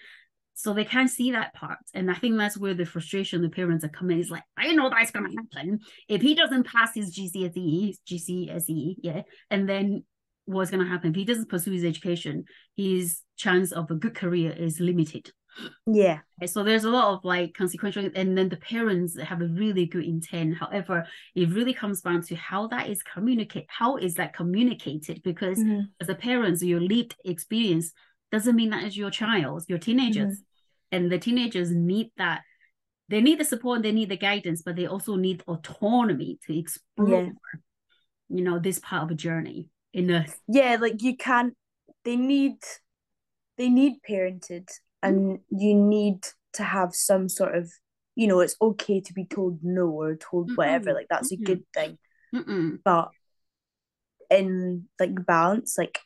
so 0.58 0.74
they 0.74 0.86
can't 0.86 1.10
see 1.10 1.32
that 1.32 1.54
part. 1.54 1.80
And 1.94 2.10
I 2.10 2.14
think 2.14 2.38
that's 2.38 2.58
where 2.58 2.74
the 2.74 2.86
frustration 2.86 3.42
the 3.42 3.50
parents 3.50 3.84
are 3.84 3.90
coming 3.90 4.20
is 4.20 4.30
like, 4.30 4.44
I 4.56 4.72
know 4.72 4.90
that's 4.90 5.12
gonna 5.12 5.28
happen. 5.36 5.80
If 6.08 6.22
he 6.22 6.34
doesn't 6.34 6.66
pass 6.66 6.94
his 6.94 7.14
GCSE, 7.14 7.98
GCSE, 8.08 8.96
yeah, 9.02 9.24
and 9.50 9.68
then 9.68 10.06
what's 10.46 10.72
gonna 10.72 10.88
happen? 10.88 11.10
If 11.10 11.16
he 11.18 11.26
doesn't 11.26 11.50
pursue 11.50 11.72
his 11.72 11.84
education, 11.84 12.46
his 12.78 13.22
chance 13.36 13.74
of 13.74 13.90
a 13.92 13.96
good 13.96 14.16
career 14.16 14.52
is 14.52 14.80
limited. 14.80 15.32
Yeah, 15.88 16.20
So 16.46 16.64
there's 16.64 16.84
a 16.84 16.90
lot 16.90 17.14
of 17.14 17.24
like 17.24 17.54
consequential, 17.54 18.10
and 18.16 18.38
then 18.38 18.50
the 18.50 18.58
parents 18.58 19.18
have 19.20 19.42
a 19.42 19.48
really 19.48 19.86
good 19.86 20.04
intent. 20.06 20.58
However, 20.58 21.08
it 21.36 21.50
really 21.50 21.74
comes 21.74 22.02
down 22.02 22.22
to 22.24 22.36
how 22.36 22.68
that 22.68 22.90
is 22.90 23.02
communicate. 23.04 23.66
How 23.70 23.98
is 23.98 24.16
that 24.16 24.34
communicated? 24.34 25.22
Because 25.24 25.60
Mhm. 25.60 25.90
as 26.02 26.10
a 26.10 26.16
parent, 26.16 26.62
your 26.62 26.82
lived 26.82 27.16
experience 27.24 27.94
doesn't 28.32 28.56
mean 28.56 28.72
that 28.72 28.84
is 28.84 28.98
your 28.98 29.12
child, 29.12 29.64
your 29.68 29.80
teenagers, 29.80 30.42
and 30.92 31.12
the 31.12 31.20
teenagers 31.20 31.72
need 31.72 32.12
that. 32.18 32.42
They 33.08 33.22
need 33.22 33.40
the 33.40 33.46
support, 33.46 33.84
they 33.84 33.92
need 33.92 34.10
the 34.10 34.18
guidance, 34.18 34.62
but 34.64 34.76
they 34.76 34.88
also 34.88 35.16
need 35.16 35.44
autonomy 35.48 36.40
to 36.48 36.58
explore, 36.58 37.10
Yeah. 37.10 37.30
you 38.30 38.44
know, 38.44 38.60
this 38.60 38.80
part 38.80 39.04
of 39.04 39.12
a 39.12 39.16
journey 39.16 39.70
in 39.94 40.10
a 40.10 40.26
yeah. 40.48 40.78
Like 40.80 41.02
you 41.02 41.16
can't. 41.16 41.56
They 42.04 42.16
need, 42.16 42.58
they 43.58 43.70
need 43.70 44.02
parented, 44.08 44.68
and 45.06 45.40
you 45.50 45.76
need 45.76 46.26
to 46.54 46.64
have 46.64 46.96
some 46.96 47.30
sort 47.30 47.56
of, 47.56 47.72
you 48.16 48.28
know, 48.28 48.40
it's 48.40 48.56
okay 48.62 49.02
to 49.02 49.14
be 49.14 49.26
told 49.26 49.60
no 49.64 49.88
or 49.90 50.16
told 50.16 50.52
whatever. 50.56 50.92
Mhm, 50.92 50.96
Like 50.96 51.08
that's 51.10 51.32
a 51.32 51.38
mhm. 51.38 51.46
good 51.46 51.64
thing. 51.74 51.98
Mm-mm. 52.34 52.80
but 52.84 53.12
in 54.30 54.86
like 55.00 55.26
balance 55.26 55.78
like 55.78 56.00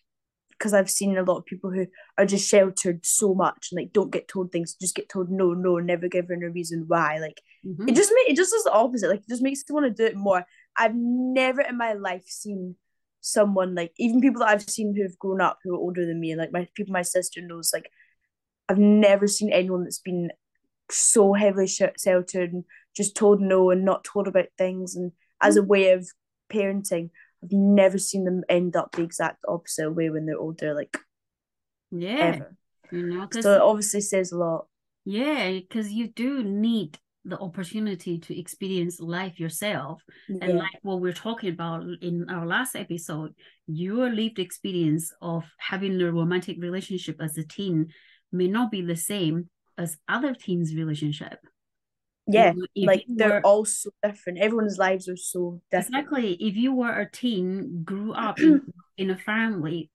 because 0.52 0.74
I've 0.74 0.90
seen 0.90 1.18
a 1.18 1.24
lot 1.24 1.38
of 1.38 1.46
people 1.46 1.72
who 1.72 1.88
are 2.18 2.26
just 2.26 2.48
sheltered 2.50 3.06
so 3.06 3.34
much 3.34 3.70
and 3.72 3.80
like 3.80 3.94
don't 3.94 4.12
get 4.12 4.28
told 4.28 4.52
things 4.52 4.76
just 4.76 4.96
get 4.96 5.08
told 5.10 5.32
no 5.32 5.54
no 5.54 5.78
never 5.80 6.08
given 6.10 6.44
a 6.44 6.50
reason 6.50 6.84
why 6.88 7.18
like 7.20 7.42
Mhm. 7.64 7.88
it 7.88 7.96
just 7.96 8.12
make 8.14 8.30
it 8.30 8.36
just 8.36 8.52
does 8.52 8.64
the 8.66 8.72
opposite 8.72 9.10
like 9.10 9.22
it 9.22 9.30
just 9.30 9.42
makes 9.42 9.64
me 9.70 9.74
want 9.74 9.86
to 9.86 9.92
do 9.92 10.06
it 10.06 10.18
more 10.18 10.46
I've 10.76 10.96
never 10.96 11.62
in 11.62 11.78
my 11.78 11.94
life 11.94 12.24
seen 12.28 12.76
someone 13.22 13.76
like 13.76 13.94
even 13.98 14.22
people 14.22 14.40
that 14.42 14.50
I've 14.50 14.70
seen 14.70 14.96
who've 14.96 15.18
grown 15.20 15.42
up 15.42 15.60
who 15.64 15.74
are 15.74 15.80
older 15.80 16.06
than 16.06 16.20
me 16.20 16.32
and 16.32 16.40
like 16.40 16.52
my 16.52 16.68
people 16.76 16.94
my 16.94 17.02
sister 17.04 17.42
knows 17.42 17.72
like 17.74 17.90
I've 18.70 18.78
never 18.78 19.28
seen 19.28 19.52
anyone 19.52 19.84
that's 19.84 20.00
been 20.00 20.32
so 20.92 21.34
heavily 21.34 21.68
sheltered 21.68 22.54
and 22.54 22.64
just 22.96 23.16
told 23.16 23.42
no 23.42 23.72
and 23.72 23.84
not 23.84 24.04
told 24.04 24.28
about 24.28 24.48
things. 24.58 24.96
And 24.96 25.12
as 25.42 25.58
a 25.58 25.64
way 25.64 25.92
of 25.92 26.08
parenting 26.52 27.10
I've 27.44 27.52
never 27.52 27.98
seen 27.98 28.26
them 28.26 28.44
end 28.50 28.76
up 28.76 28.92
the 28.92 29.04
exact 29.04 29.44
opposite 29.48 29.92
way 29.92 30.10
when 30.10 30.26
they're 30.26 30.38
older 30.38 30.74
like 30.74 30.98
yeah, 31.92 32.18
ever. 32.18 32.56
You 32.92 33.06
know, 33.06 33.28
so 33.32 33.56
it 33.56 33.62
obviously 33.62 34.02
says 34.02 34.32
a 34.32 34.38
lot. 34.38 34.68
Yeah, 35.06 35.52
because 35.52 35.92
you 35.92 36.08
do 36.08 36.44
need 36.44 36.98
the 37.26 37.38
opportunity 37.38 38.18
to 38.18 38.40
experience 38.40 39.00
life 39.00 39.40
yourself. 39.40 40.02
And 40.28 40.58
like 40.58 40.80
what 40.82 41.02
we're 41.02 41.14
talking 41.14 41.50
about 41.50 41.84
in 42.02 42.30
our 42.30 42.46
last 42.46 42.76
episode, 42.76 43.34
your 43.68 44.10
lived 44.10 44.40
experience 44.40 45.12
of 45.22 45.46
having 45.58 46.02
a 46.02 46.12
romantic 46.12 46.58
relationship 46.60 47.18
as 47.22 47.38
a 47.38 47.44
teen 47.44 47.88
may 48.32 48.48
not 48.48 48.72
be 48.72 48.82
the 48.82 48.96
same 48.96 49.50
as 49.78 49.98
other 50.08 50.34
teens' 50.34 50.76
relationship. 50.76 51.40
yeah 52.28 52.54
You 52.54 52.60
know, 52.62 52.88
like 52.92 53.06
they're 53.08 53.30
were- 53.42 53.46
all 53.50 53.66
so 53.66 53.90
different 54.04 54.40
everyone's 54.40 54.78
lives 54.78 55.08
are 55.10 55.18
so 55.18 55.62
different 55.72 55.96
Exactly. 55.96 56.34
If 56.50 56.56
you 56.56 56.74
were 56.74 56.94
a 57.00 57.10
teen, 57.10 57.84
grew 57.84 58.14
up 58.14 58.40
in, 58.40 58.62
in 59.02 59.10
a 59.10 59.18
family, 59.18 59.90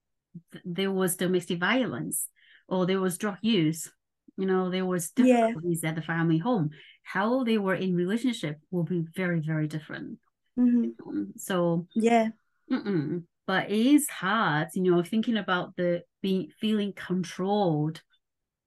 th- 0.53 0.65
there 0.67 0.91
was 0.93 1.17
domestic 1.17 1.59
violence 1.61 2.29
or 2.69 2.87
there 2.87 3.01
was 3.01 3.19
drug 3.19 3.39
use, 3.43 3.93
you 4.37 4.47
know, 4.47 4.71
there 4.71 4.87
was 4.87 5.13
Yeah. 5.17 5.25
difficulties 5.47 5.85
at 5.85 5.95
the 5.95 6.03
family 6.03 6.39
home. 6.39 6.71
How 7.03 7.45
they 7.45 7.59
were 7.59 7.75
in 7.77 7.95
relationship 7.95 8.59
will 8.73 8.85
be 8.85 9.01
very, 9.15 9.41
very 9.41 9.69
different. 9.69 10.19
Mhm. 10.59 10.95
Um, 11.07 11.33
So, 11.37 11.87
yeah 11.95 12.29
mm-mm. 12.71 13.25
but 13.47 13.71
it 13.71 13.87
is 13.97 14.09
hard, 14.09 14.69
you 14.75 14.83
know, 14.83 15.03
thinking 15.03 15.37
about 15.37 15.77
the 15.77 16.03
being 16.23 16.49
feeling 16.61 16.93
controlled 16.95 18.01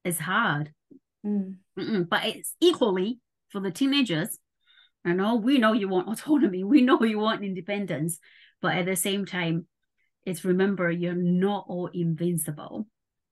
is 0.08 0.20
hard. 0.20 0.72
Mm. 1.26 1.58
But 2.10 2.26
it's 2.26 2.56
equally 2.60 3.20
for 3.50 3.62
the 3.62 3.72
teenagers. 3.72 4.38
I 5.06 5.14
know 5.14 5.36
we 5.36 5.58
know 5.58 5.74
you 5.74 5.88
want 5.88 6.08
autonomy, 6.10 6.64
we 6.64 6.82
know 6.82 7.02
you 7.04 7.20
want 7.20 7.44
independence, 7.44 8.20
but 8.62 8.76
at 8.76 8.86
the 8.86 8.96
same 8.96 9.26
time, 9.26 9.68
it's 10.26 10.44
remember 10.44 10.92
you're 10.92 11.14
not 11.14 11.66
all 11.68 11.90
invincible. 11.94 12.88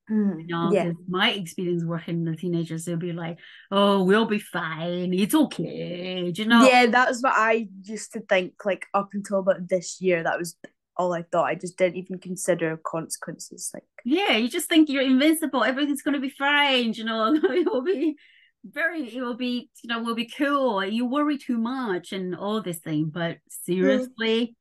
Mm. 0.10 0.42
You 0.42 0.48
know, 0.48 0.72
yeah 0.72 0.92
my 1.10 1.32
experience 1.32 1.84
working 1.84 2.26
with 2.26 2.40
teenagers, 2.40 2.86
they'll 2.86 2.98
be 2.98 3.12
like, 3.12 3.40
"Oh, 3.72 4.04
we'll 4.04 4.28
be 4.28 4.40
fine. 4.40 5.14
It's 5.14 5.34
okay." 5.34 6.32
Do 6.32 6.44
you 6.44 6.48
know? 6.48 6.68
yeah 6.68 6.86
that 6.86 7.10
was 7.10 7.22
what 7.22 7.34
I 7.36 7.68
used 7.84 8.14
to 8.14 8.20
think 8.22 8.54
like 8.64 8.86
up 8.94 9.10
until 9.14 9.40
about 9.40 9.68
this 9.68 10.00
year 10.00 10.24
that 10.24 10.38
was 10.38 10.56
all 10.98 11.14
I 11.14 11.24
thought 11.24 11.46
I 11.46 11.56
just 11.56 11.78
didn't 11.78 11.98
even 11.98 12.20
consider 12.20 12.80
consequences 12.86 13.72
like 13.74 13.84
Yeah, 14.04 14.38
you 14.38 14.48
just 14.48 14.70
think 14.70 14.90
you're 14.90 15.04
invincible. 15.04 15.64
Everything's 15.64 16.02
gonna 16.02 16.20
be 16.20 16.30
fine. 16.30 16.94
You 16.94 17.06
know, 17.06 17.34
it 17.44 17.66
will 17.66 17.84
be 17.84 18.16
very. 18.64 19.16
It 19.16 19.22
will 19.22 19.36
be. 19.36 19.70
You 19.84 19.88
know, 19.90 20.02
will 20.02 20.16
be 20.16 20.30
cool. 20.38 20.84
You 20.84 21.06
worry 21.06 21.38
too 21.38 21.58
much 21.58 22.12
and 22.12 22.36
all 22.36 22.62
this 22.62 22.80
thing. 22.80 23.10
But 23.14 23.36
mm. 23.36 23.40
seriously, 23.64 24.56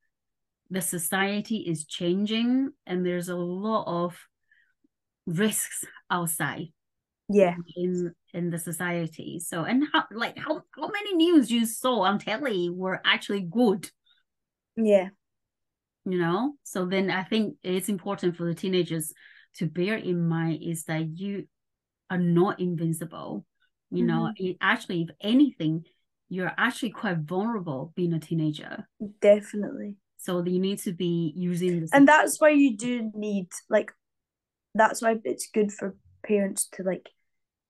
the 0.70 0.80
society 0.80 1.58
is 1.58 1.84
changing, 1.84 2.70
and 2.86 3.04
there's 3.04 3.28
a 3.28 3.36
lot 3.36 3.84
of 3.86 4.16
risks 5.26 5.86
outside 6.10 6.66
yeah 7.30 7.54
in 7.76 8.12
in 8.34 8.50
the 8.50 8.58
society. 8.58 9.40
So, 9.40 9.64
and 9.64 9.84
how 9.92 10.04
like 10.10 10.36
how 10.36 10.62
how 10.76 10.88
many 10.88 11.14
news 11.14 11.50
you 11.50 11.64
saw 11.64 12.00
on 12.00 12.18
telly 12.18 12.70
were 12.70 13.00
actually 13.04 13.42
good? 13.42 13.90
yeah 14.76 15.08
you 16.04 16.18
know? 16.18 16.54
So 16.62 16.87
then 16.87 17.11
i 17.11 17.23
think 17.23 17.56
it's 17.62 17.88
important 17.88 18.37
for 18.37 18.44
the 18.44 18.54
teenagers 18.54 19.12
to 19.56 19.66
bear 19.66 19.96
in 19.96 20.28
mind 20.28 20.62
is 20.62 20.84
that 20.84 21.08
you 21.18 21.46
are 22.11 22.18
not 22.18 22.61
invincible 22.61 23.46
you 23.90 24.04
know? 24.04 24.23
Mm-hmm. 24.23 24.46
It, 24.46 24.56
actually 24.61 25.02
if 25.02 25.11
anything 25.20 25.84
you're 26.28 26.52
actually 26.58 26.90
quite 26.90 27.18
vulnerable 27.18 27.92
being 27.94 28.12
a 28.12 28.18
teenager. 28.18 28.88
Definitely. 29.20 29.96
So 30.18 30.42
you 30.44 30.58
need 30.58 30.78
to 30.80 30.92
be 30.92 31.32
using 31.37 31.80
this 31.80 31.90
and 31.92 32.08
that's 32.08 32.40
why 32.40 32.50
you 32.50 32.76
do 32.76 33.11
need 33.14 33.49
like 33.68 33.92
that's 34.75 35.02
why 35.02 35.16
it's 35.23 35.49
good 35.52 35.70
for 35.70 35.96
parents 36.26 36.66
to 36.73 36.82
like 36.82 37.11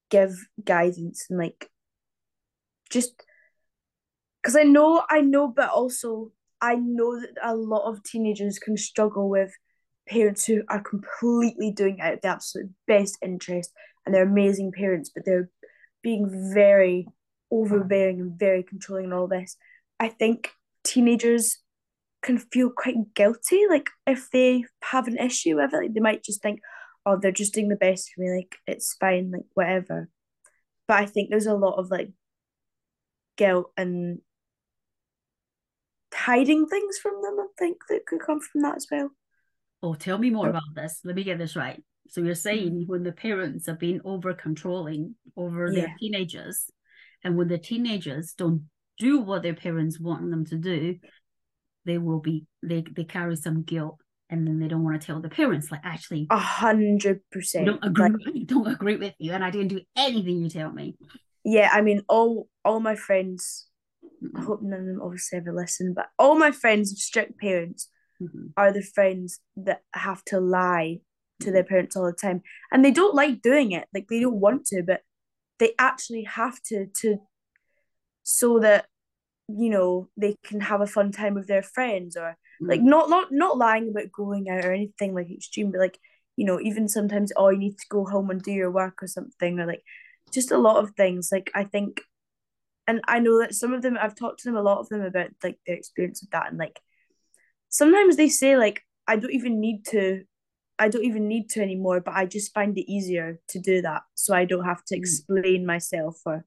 give 0.09 0.37
guidance 0.65 1.27
and 1.29 1.39
like 1.39 1.69
just 2.91 3.25
because 4.41 4.55
i 4.55 4.63
know 4.63 5.03
i 5.11 5.21
know 5.21 5.49
but 5.49 5.71
also 5.71 6.31
i 6.65 6.75
know 6.75 7.21
that 7.21 7.35
a 7.43 7.55
lot 7.55 7.89
of 7.89 8.03
teenagers 8.03 8.59
can 8.59 8.77
struggle 8.77 9.29
with 9.29 9.53
parents 10.09 10.45
who 10.45 10.63
are 10.69 10.83
completely 10.83 11.71
doing 11.71 11.99
it 11.99 12.03
out 12.03 12.15
of 12.15 12.21
the 12.21 12.29
absolute 12.29 12.71
best 12.87 13.17
interest 13.23 13.73
and 14.05 14.15
they're 14.15 14.29
amazing 14.29 14.71
parents 14.73 15.11
but 15.15 15.25
they're 15.25 15.51
being 16.03 16.53
very 16.55 17.07
overbearing 17.51 18.21
and 18.21 18.39
very 18.39 18.63
controlling 18.63 19.07
and 19.07 19.15
all 19.15 19.29
this 19.29 19.57
i 20.01 20.09
think 20.09 20.51
teenagers 20.85 21.59
can 22.25 22.39
feel 22.39 22.71
quite 22.71 23.15
guilty. 23.15 23.67
Like 23.69 23.91
if 24.07 24.31
they 24.33 24.65
have 24.83 25.07
an 25.07 25.19
issue 25.19 25.57
with 25.57 25.73
it, 25.73 25.77
like, 25.77 25.95
they 25.95 26.01
might 26.01 26.25
just 26.25 26.43
think, 26.43 26.61
oh, 27.07 27.19
they're 27.21 27.31
just 27.31 27.55
doing 27.55 27.69
the 27.69 27.77
best 27.77 28.11
for 28.13 28.23
me. 28.23 28.31
Like 28.31 28.57
it's 28.67 28.95
fine, 28.95 29.31
like 29.31 29.45
whatever. 29.55 30.09
But 30.89 31.03
I 31.03 31.07
think 31.07 31.31
there's 31.31 31.47
a 31.47 31.55
lot 31.55 31.79
of 31.79 31.91
like 31.91 32.11
guilt 33.37 33.71
and 33.77 34.21
hiding 36.25 36.67
things 36.67 36.99
from 36.99 37.21
them. 37.23 37.37
I 37.39 37.47
think 37.59 37.79
that 37.89 38.07
could 38.07 38.21
come 38.21 38.41
from 38.41 38.63
that 38.63 38.77
as 38.77 38.87
well. 38.91 39.11
Oh, 39.83 39.95
tell 39.95 40.19
me 40.19 40.31
more 40.31 40.49
about 40.49 40.75
this. 40.75 41.01
Let 41.05 41.17
me 41.17 41.25
get 41.25 41.39
this 41.39 41.57
right. 41.57 41.83
So 42.09 42.21
you're 42.21 42.35
saying 42.35 42.85
when 42.87 43.03
the 43.03 43.13
parents 43.13 43.69
are 43.69 43.77
being 43.77 44.01
over 44.05 44.35
controlling 44.35 45.15
over 45.37 45.71
yeah. 45.71 45.81
their 45.81 45.95
teenagers, 45.99 46.71
and 47.23 47.37
when 47.37 47.49
the 47.49 47.59
teenagers 47.59 48.35
don't 48.37 48.65
do 48.99 49.19
what 49.21 49.43
their 49.43 49.55
parents 49.55 49.99
want 49.99 50.31
them 50.31 50.45
to 50.47 50.57
do, 50.57 50.97
they 51.85 51.99
will 51.99 52.21
be 52.21 52.47
they 52.63 52.85
they 52.95 53.05
carry 53.05 53.37
some 53.37 53.63
guilt 53.63 53.99
and 54.31 54.47
then 54.47 54.59
they 54.59 54.69
don't 54.69 54.85
want 54.85 55.01
to 55.01 55.07
tell 55.07 55.21
the 55.21 55.29
parents 55.29 55.71
like 55.71 55.81
actually 55.85 56.27
a 56.31 56.39
hundred 56.39 57.21
percent 57.31 57.67
don't 57.67 57.85
agree 57.85 58.09
like, 58.09 58.21
don't 58.47 58.67
agree 58.67 58.97
with 58.97 59.15
you 59.19 59.33
and 59.33 59.45
I 59.45 59.51
didn't 59.51 59.69
do 59.69 59.81
anything 59.97 60.43
you 60.43 60.49
tell 60.49 60.73
me. 60.73 60.97
Yeah, 61.45 61.69
I 61.73 61.83
mean 61.83 62.03
all 62.09 62.49
all 62.65 62.81
my 62.81 62.95
friends 62.95 63.67
mm-hmm. 63.69 63.74
I 64.37 64.43
hope 64.43 64.63
none 64.63 64.81
of 64.81 64.87
them 64.87 65.01
obviously 65.03 65.39
ever 65.39 65.53
listen, 65.53 65.95
but 65.95 66.09
all 66.19 66.37
my 66.37 66.51
friends 66.51 66.93
of 66.93 66.99
strict 66.99 67.39
parents 67.39 67.89
mm-hmm. 68.23 68.49
are 68.57 68.73
the 68.73 68.83
friends 68.83 69.41
that 69.57 69.83
have 69.95 70.25
to 70.27 70.41
lie 70.41 71.01
to 71.41 71.51
their 71.51 71.65
parents 71.65 71.97
all 71.97 72.07
the 72.07 72.13
time. 72.13 72.43
And 72.73 72.85
they 72.85 72.91
don't 72.91 73.15
like 73.15 73.43
doing 73.43 73.73
it. 73.73 73.87
Like 73.93 74.09
they 74.09 74.21
don't 74.21 74.41
want 74.41 74.67
to, 74.67 74.83
but 74.83 75.03
they 75.59 75.73
actually 75.79 76.25
have 76.25 76.61
to 76.63 76.87
to 77.03 77.19
so 78.23 78.59
that 78.59 78.87
you 79.49 79.71
know 79.71 80.09
they 80.17 80.37
can 80.45 80.61
have 80.61 80.81
a 80.81 80.87
fun 80.87 81.13
time 81.13 81.35
with 81.35 81.47
their 81.47 81.63
friends 81.63 82.17
or 82.17 82.37
mm. 82.63 82.69
like 82.69 82.81
not 82.81 83.11
not 83.11 83.31
not 83.31 83.59
lying 83.59 83.91
about 83.91 84.11
going 84.11 84.49
out 84.49 84.65
or 84.65 84.73
anything 84.73 85.15
like 85.15 85.31
extreme 85.31 85.71
but 85.71 85.81
like 85.81 85.99
you 86.37 86.47
know 86.47 86.59
even 86.61 86.89
sometimes 86.89 87.31
oh 87.37 87.51
you 87.51 87.59
need 87.59 87.79
to 87.79 87.87
go 87.91 88.05
home 88.05 88.31
and 88.31 88.43
do 88.43 88.51
your 88.51 88.71
work 88.71 89.03
or 89.03 89.07
something 89.07 89.61
or 89.61 89.67
like 89.67 89.83
just 90.33 90.51
a 90.51 90.59
lot 90.59 90.83
of 90.83 90.91
things 90.93 91.29
like 91.31 91.51
i 91.55 91.63
think 91.63 92.01
and 92.87 93.01
i 93.07 93.19
know 93.19 93.41
that 93.41 93.55
some 93.55 93.73
of 93.73 93.83
them 93.83 93.99
i've 94.01 94.15
talked 94.15 94.41
to 94.41 94.49
them 94.49 94.57
a 94.57 94.63
lot 94.63 94.79
of 94.79 94.89
them 94.89 95.01
about 95.03 95.31
like 95.43 95.59
their 95.67 95.77
experience 95.77 96.23
with 96.23 96.31
that 96.31 96.49
and 96.49 96.59
like 96.59 96.81
sometimes 97.69 98.17
they 98.17 98.29
say 98.29 98.57
like 98.57 98.83
i 99.07 99.17
don't 99.17 99.33
even 99.33 99.61
need 99.61 99.85
to 99.85 100.23
i 100.79 100.89
don't 100.89 101.05
even 101.05 101.29
need 101.29 101.49
to 101.49 101.61
anymore 101.61 102.01
but 102.01 102.15
i 102.15 102.25
just 102.25 102.53
find 102.53 102.77
it 102.77 102.91
easier 102.91 103.39
to 103.49 103.59
do 103.59 103.83
that 103.83 104.03
so 104.15 104.35
i 104.35 104.45
don't 104.45 104.65
have 104.65 104.85
to 104.85 104.95
mm. 104.95 104.99
explain 104.99 105.67
myself 105.67 106.21
or 106.27 106.45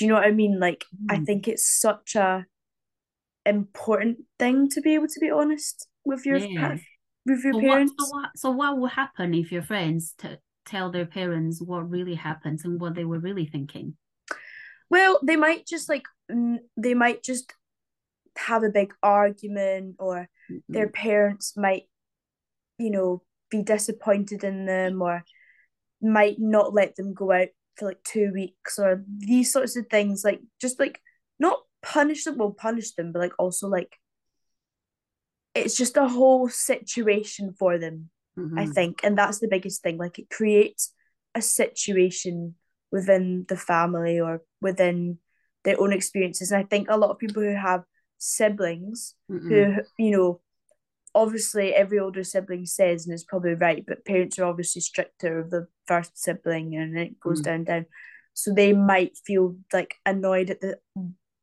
do 0.00 0.04
you 0.04 0.08
know 0.08 0.14
what 0.16 0.24
I 0.24 0.32
mean? 0.32 0.58
Like 0.58 0.84
mm. 0.94 1.06
I 1.10 1.22
think 1.24 1.48
it's 1.48 1.80
such 1.80 2.14
a 2.14 2.46
important 3.46 4.18
thing 4.38 4.68
to 4.70 4.80
be 4.80 4.94
able 4.94 5.08
to 5.08 5.20
be 5.20 5.30
honest 5.30 5.88
with 6.04 6.26
your 6.26 6.38
yeah. 6.38 6.76
with 7.26 7.44
your 7.44 7.54
so 7.54 7.60
parents. 7.60 7.92
What, 7.96 8.06
so 8.06 8.16
what 8.16 8.30
so 8.36 8.50
what 8.50 8.78
will 8.78 8.88
happen 8.88 9.34
if 9.34 9.52
your 9.52 9.62
friends 9.62 10.14
t- 10.16 10.36
tell 10.66 10.90
their 10.90 11.06
parents 11.06 11.60
what 11.60 11.90
really 11.90 12.14
happened 12.14 12.60
and 12.64 12.80
what 12.80 12.94
they 12.94 13.04
were 13.04 13.18
really 13.18 13.46
thinking? 13.46 13.96
Well, 14.90 15.20
they 15.22 15.36
might 15.36 15.66
just 15.66 15.88
like 15.88 16.04
they 16.76 16.94
might 16.94 17.22
just 17.22 17.52
have 18.36 18.62
a 18.62 18.70
big 18.70 18.92
argument 19.02 19.96
or 19.98 20.28
mm-hmm. 20.50 20.72
their 20.72 20.88
parents 20.88 21.56
might 21.56 21.84
you 22.78 22.90
know 22.90 23.22
be 23.50 23.62
disappointed 23.62 24.44
in 24.44 24.66
them 24.66 25.02
or 25.02 25.24
might 26.00 26.36
not 26.38 26.72
let 26.72 26.96
them 26.96 27.12
go 27.12 27.32
out 27.32 27.48
for 27.76 27.88
like 27.88 28.02
two 28.04 28.30
weeks 28.32 28.78
or 28.78 29.04
these 29.18 29.52
sorts 29.52 29.76
of 29.76 29.86
things 29.86 30.22
like 30.24 30.40
just 30.60 30.78
like 30.78 31.00
not 31.38 31.58
punish 31.82 32.24
them 32.24 32.36
well 32.36 32.52
punish 32.52 32.92
them 32.92 33.12
but 33.12 33.20
like 33.20 33.32
also 33.38 33.68
like 33.68 33.96
it's 35.54 35.76
just 35.76 35.96
a 35.96 36.08
whole 36.08 36.48
situation 36.48 37.52
for 37.58 37.78
them 37.78 38.08
mm-hmm. 38.38 38.58
i 38.58 38.66
think 38.66 39.00
and 39.02 39.18
that's 39.18 39.40
the 39.40 39.48
biggest 39.48 39.82
thing 39.82 39.98
like 39.98 40.18
it 40.18 40.30
creates 40.30 40.94
a 41.34 41.42
situation 41.42 42.54
within 42.92 43.44
the 43.48 43.56
family 43.56 44.20
or 44.20 44.42
within 44.60 45.18
their 45.64 45.80
own 45.80 45.92
experiences 45.92 46.50
and 46.50 46.60
i 46.60 46.66
think 46.66 46.88
a 46.88 46.96
lot 46.96 47.10
of 47.10 47.18
people 47.18 47.42
who 47.42 47.54
have 47.54 47.84
siblings 48.18 49.14
mm-hmm. 49.30 49.48
who 49.48 49.76
you 49.98 50.10
know 50.10 50.40
obviously 51.14 51.74
every 51.74 51.98
older 51.98 52.22
sibling 52.22 52.66
says 52.66 53.04
and 53.04 53.14
is 53.14 53.24
probably 53.24 53.54
right 53.54 53.84
but 53.86 54.04
parents 54.04 54.38
are 54.38 54.44
obviously 54.44 54.80
stricter 54.80 55.38
of 55.38 55.50
the 55.50 55.66
first 55.86 56.16
sibling 56.16 56.76
and 56.76 56.96
it 56.96 57.18
goes 57.18 57.40
mm. 57.40 57.44
down 57.44 57.64
down 57.64 57.86
so 58.34 58.52
they 58.54 58.72
might 58.72 59.16
feel 59.24 59.56
like 59.72 59.96
annoyed 60.06 60.50
at 60.50 60.60
the 60.60 60.78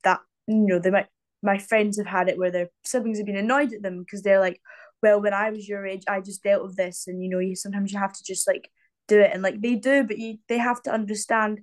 that 0.03 0.21
you 0.47 0.65
know 0.65 0.79
they 0.79 0.89
might 0.91 1.07
my 1.43 1.57
friends 1.57 1.97
have 1.97 2.07
had 2.07 2.29
it 2.29 2.37
where 2.37 2.51
their 2.51 2.69
siblings 2.85 3.17
have 3.17 3.25
been 3.25 3.35
annoyed 3.35 3.73
at 3.73 3.81
them 3.81 3.99
because 3.99 4.21
they're 4.21 4.39
like 4.39 4.61
well 5.03 5.21
when 5.21 5.33
i 5.33 5.49
was 5.49 5.67
your 5.67 5.85
age 5.85 6.03
i 6.07 6.21
just 6.21 6.43
dealt 6.43 6.63
with 6.63 6.75
this 6.77 7.07
and 7.07 7.21
you 7.21 7.29
know 7.29 7.39
you 7.39 7.55
sometimes 7.55 7.91
you 7.91 7.99
have 7.99 8.13
to 8.13 8.23
just 8.23 8.47
like 8.47 8.69
do 9.07 9.19
it 9.19 9.31
and 9.33 9.41
like 9.41 9.61
they 9.61 9.75
do 9.75 10.03
but 10.03 10.17
you 10.17 10.37
they 10.47 10.57
have 10.57 10.81
to 10.81 10.91
understand 10.91 11.59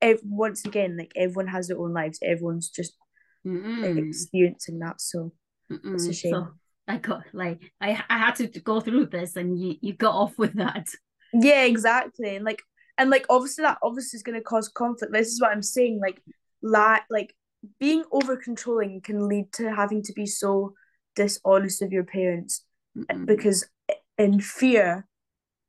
if 0.00 0.20
once 0.24 0.64
again 0.64 0.96
like 0.96 1.12
everyone 1.16 1.46
has 1.46 1.68
their 1.68 1.78
own 1.78 1.92
lives 1.92 2.18
everyone's 2.22 2.68
just 2.68 2.96
like, 3.44 3.96
experiencing 3.96 4.78
that 4.78 5.00
so 5.00 5.32
Mm-mm. 5.70 5.94
it's 5.94 6.06
a 6.06 6.12
shame 6.12 6.32
so- 6.32 6.48
I 6.88 6.98
got 6.98 7.22
like 7.32 7.60
I 7.80 8.02
I 8.10 8.18
had 8.18 8.34
to 8.36 8.46
go 8.48 8.80
through 8.80 9.06
this 9.06 9.36
and 9.36 9.58
you 9.58 9.76
you 9.80 9.92
got 9.94 10.14
off 10.14 10.36
with 10.36 10.54
that. 10.54 10.86
Yeah, 11.32 11.62
exactly. 11.62 12.34
And 12.36 12.44
like 12.44 12.60
and 12.98 13.08
like 13.08 13.24
obviously 13.30 13.62
that 13.62 13.78
obviously 13.82 14.16
is 14.16 14.22
gonna 14.22 14.40
cause 14.40 14.68
conflict. 14.68 15.12
This 15.12 15.28
is 15.28 15.40
what 15.40 15.52
I'm 15.52 15.62
saying. 15.62 16.00
Like 16.00 16.20
la- 16.60 16.98
like 17.08 17.34
being 17.78 18.02
over 18.10 18.36
controlling 18.36 19.00
can 19.00 19.28
lead 19.28 19.52
to 19.54 19.72
having 19.72 20.02
to 20.02 20.12
be 20.12 20.26
so 20.26 20.74
dishonest 21.14 21.80
with 21.82 21.92
your 21.92 22.04
parents 22.04 22.64
mm 22.98 23.26
because 23.26 23.64
in 24.18 24.40
fear 24.40 25.06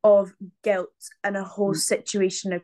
of 0.04 0.34
guilt 0.64 0.90
and 1.24 1.38
a 1.38 1.44
whole 1.44 1.74
mm 1.74 1.78
situation 1.78 2.62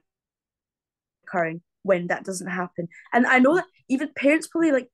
occurring 1.26 1.62
when 1.84 2.08
that 2.08 2.26
doesn't 2.26 2.48
happen. 2.50 2.88
And 3.14 3.26
I 3.26 3.40
know 3.40 3.56
that 3.56 3.66
even 3.88 4.10
parents 4.16 4.48
probably 4.48 4.72
like 4.72 4.90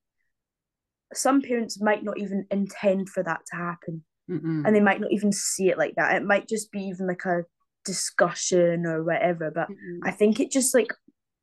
some 1.14 1.42
parents 1.42 1.82
might 1.82 2.04
not 2.04 2.18
even 2.18 2.46
intend 2.52 3.10
for 3.10 3.24
that 3.24 3.42
to 3.52 3.56
happen 3.56 4.04
Mm-mm. 4.30 4.66
and 4.66 4.76
they 4.76 4.82
might 4.82 5.00
not 5.00 5.12
even 5.12 5.32
see 5.32 5.70
it 5.70 5.78
like 5.78 5.96
that 5.96 6.16
it 6.16 6.26
might 6.26 6.48
just 6.48 6.72
be 6.72 6.82
even 6.82 7.08
like 7.08 7.26
a 7.26 7.44
discussion 7.86 8.86
or 8.86 9.04
whatever 9.04 9.52
but 9.54 9.70
Mm-mm. 9.70 10.00
i 10.04 10.12
think 10.12 10.40
it 10.40 10.52
just 10.52 10.74
like 10.74 10.92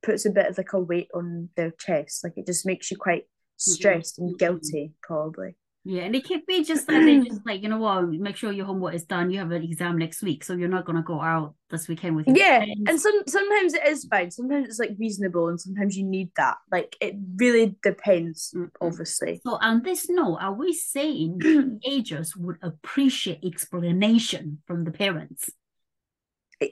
puts 0.02 0.26
a 0.26 0.30
bit 0.30 0.46
of 0.48 0.58
like 0.58 0.72
a 0.72 0.80
weight 0.80 1.08
on 1.14 1.48
their 1.56 1.70
chest 1.78 2.24
like 2.24 2.32
it 2.36 2.46
just 2.46 2.66
makes 2.66 2.90
you 2.90 2.96
quite 2.96 3.24
stressed 3.56 4.16
mm-hmm. 4.16 4.30
and 4.30 4.38
guilty 4.38 4.92
probably 5.02 5.54
yeah, 5.84 6.02
and 6.02 6.14
it 6.14 6.24
could 6.24 6.46
be 6.46 6.62
just 6.62 6.86
that 6.86 7.00
they 7.00 7.20
just 7.20 7.44
like, 7.44 7.60
you 7.60 7.68
know 7.68 7.78
what, 7.78 8.08
make 8.08 8.36
sure 8.36 8.52
your 8.52 8.66
homework 8.66 8.94
is 8.94 9.02
done. 9.02 9.32
You 9.32 9.40
have 9.40 9.50
an 9.50 9.64
exam 9.64 9.98
next 9.98 10.22
week, 10.22 10.44
so 10.44 10.54
you're 10.54 10.68
not 10.68 10.84
gonna 10.84 11.02
go 11.02 11.20
out 11.20 11.54
this 11.70 11.88
weekend 11.88 12.14
with 12.14 12.28
your 12.28 12.36
Yeah, 12.36 12.58
friends. 12.58 12.82
and 12.86 13.00
some 13.00 13.22
sometimes 13.26 13.74
it 13.74 13.84
is 13.88 14.04
fine. 14.04 14.30
Sometimes 14.30 14.68
it's 14.68 14.78
like 14.78 14.94
reasonable 14.96 15.48
and 15.48 15.60
sometimes 15.60 15.96
you 15.96 16.04
need 16.04 16.30
that. 16.36 16.58
Like 16.70 16.96
it 17.00 17.16
really 17.34 17.74
depends, 17.82 18.52
mm-hmm. 18.54 18.66
obviously. 18.80 19.40
So 19.44 19.58
on 19.60 19.82
this 19.82 20.08
note, 20.08 20.38
are 20.40 20.54
we 20.54 20.72
saying 20.72 21.40
teenagers 21.82 22.36
would 22.36 22.58
appreciate 22.62 23.44
explanation 23.44 24.62
from 24.68 24.84
the 24.84 24.92
parents? 24.92 25.50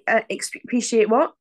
Uh, 0.06 0.20
appreciate 0.64 1.08
what? 1.08 1.32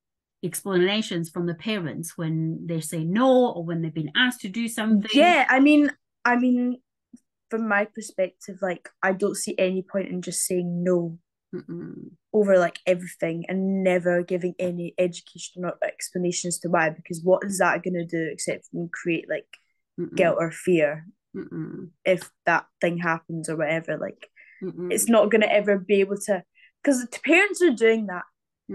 Explanations 0.44 1.30
from 1.30 1.46
the 1.46 1.54
parents 1.54 2.18
when 2.18 2.66
they 2.66 2.80
say 2.82 3.04
no 3.04 3.52
or 3.52 3.64
when 3.64 3.84
they've 3.84 3.94
been 3.94 4.12
asked 4.16 4.42
to 4.42 4.48
do 4.48 4.68
something. 4.68 5.12
Yeah, 5.14 5.46
I 5.48 5.60
mean 5.60 5.92
I 6.26 6.36
mean 6.38 6.80
from 7.50 7.68
my 7.68 7.86
perspective, 7.86 8.58
like 8.62 8.90
I 9.02 9.14
don't 9.14 9.36
see 9.36 9.56
any 9.58 9.82
point 9.82 10.10
in 10.10 10.22
just 10.22 10.46
saying 10.46 10.84
no 10.84 11.18
Mm-mm. 11.54 12.12
over 12.32 12.60
like 12.60 12.80
everything 12.86 13.46
and 13.48 13.84
never 13.84 14.22
giving 14.22 14.54
any 14.60 14.94
education 14.98 15.66
or 15.66 15.74
explanation 15.84 16.52
to 16.62 16.70
why. 16.70 16.90
Because 16.90 17.22
what 17.24 17.44
is 17.44 17.58
that 17.58 17.84
going 17.84 17.96
to 17.96 18.06
do 18.06 18.30
except 18.32 18.70
create 18.92 19.26
like 19.30 19.48
Mm-mm. 20.00 20.16
guilt 20.16 20.38
or 20.40 20.52
fear 20.52 21.06
Mm-mm. 21.36 21.90
if 22.06 22.30
that 22.46 22.66
thing 22.82 22.98
happens 22.98 23.50
or 23.50 23.58
whatever? 23.58 23.98
Like 23.98 24.28
it's 24.92 25.10
not 25.10 25.32
going 25.32 25.42
to 25.42 25.52
ever 25.52 25.78
be 25.78 26.02
able 26.02 26.18
to. 26.26 26.44
Because 26.84 27.02
the 27.02 27.20
parents 27.26 27.62
are 27.62 27.72
doing 27.72 28.08
that 28.08 28.24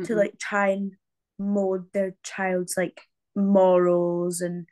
to 0.05 0.15
like 0.17 0.39
try 0.39 0.71
and 0.71 0.93
mold 1.39 1.85
their 1.93 2.15
child's 2.25 2.75
like 2.77 3.01
morals 3.37 4.41
and 4.41 4.67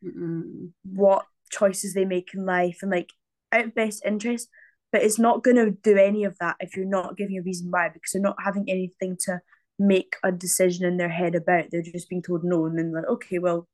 what 0.84 1.26
choices 1.50 1.94
they 1.94 2.04
make 2.04 2.34
in 2.34 2.44
life 2.44 2.78
and 2.82 2.90
like 2.90 3.10
out 3.52 3.66
of 3.66 3.74
best 3.74 4.02
interest, 4.04 4.48
but 4.90 5.02
it's 5.02 5.18
not 5.18 5.42
going 5.42 5.56
to 5.56 5.70
do 5.70 5.96
any 5.96 6.24
of 6.24 6.36
that 6.38 6.56
if 6.60 6.76
you're 6.76 6.86
not 6.86 7.16
giving 7.16 7.38
a 7.38 7.42
reason 7.42 7.70
why 7.70 7.88
because 7.88 8.12
they're 8.12 8.22
not 8.22 8.36
having 8.44 8.68
anything 8.68 9.16
to 9.26 9.40
make 9.78 10.16
a 10.22 10.32
decision 10.32 10.84
in 10.86 10.96
their 10.96 11.08
head 11.08 11.34
about. 11.34 11.66
They're 11.70 11.82
just 11.82 12.08
being 12.08 12.22
told 12.22 12.44
no, 12.44 12.66
and 12.66 12.78
then 12.78 12.92
like, 12.92 13.06
okay, 13.08 13.38
well, 13.38 13.68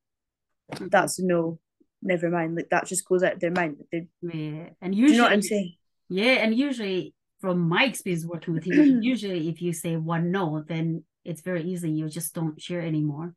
that's 0.81 1.19
a 1.19 1.25
no. 1.25 1.59
Never 2.01 2.31
mind. 2.31 2.55
Like 2.55 2.71
that 2.71 2.87
just 2.87 3.07
goes 3.07 3.23
out 3.23 3.35
of 3.35 3.41
their 3.41 3.51
mind. 3.51 3.77
Yeah, 3.93 4.71
and 4.81 4.95
usually, 4.95 5.13
you 5.13 5.19
know 5.19 5.25
what 5.25 5.33
I'm 5.33 5.43
saying? 5.43 5.75
Yeah, 6.09 6.35
and 6.35 6.55
usually, 6.55 7.15
from 7.41 7.69
my 7.69 7.85
experience 7.85 8.25
working 8.25 8.55
with 8.55 8.65
him, 8.65 9.03
usually 9.03 9.49
if 9.49 9.61
you 9.61 9.73
say 9.73 9.97
one 9.97 10.31
no, 10.31 10.65
then 10.67 11.05
it's 11.25 11.43
very 11.43 11.65
easy. 11.65 11.91
You 11.91 12.09
just 12.09 12.35
don't 12.35 12.61
share 12.61 12.81
anymore. 12.81 13.35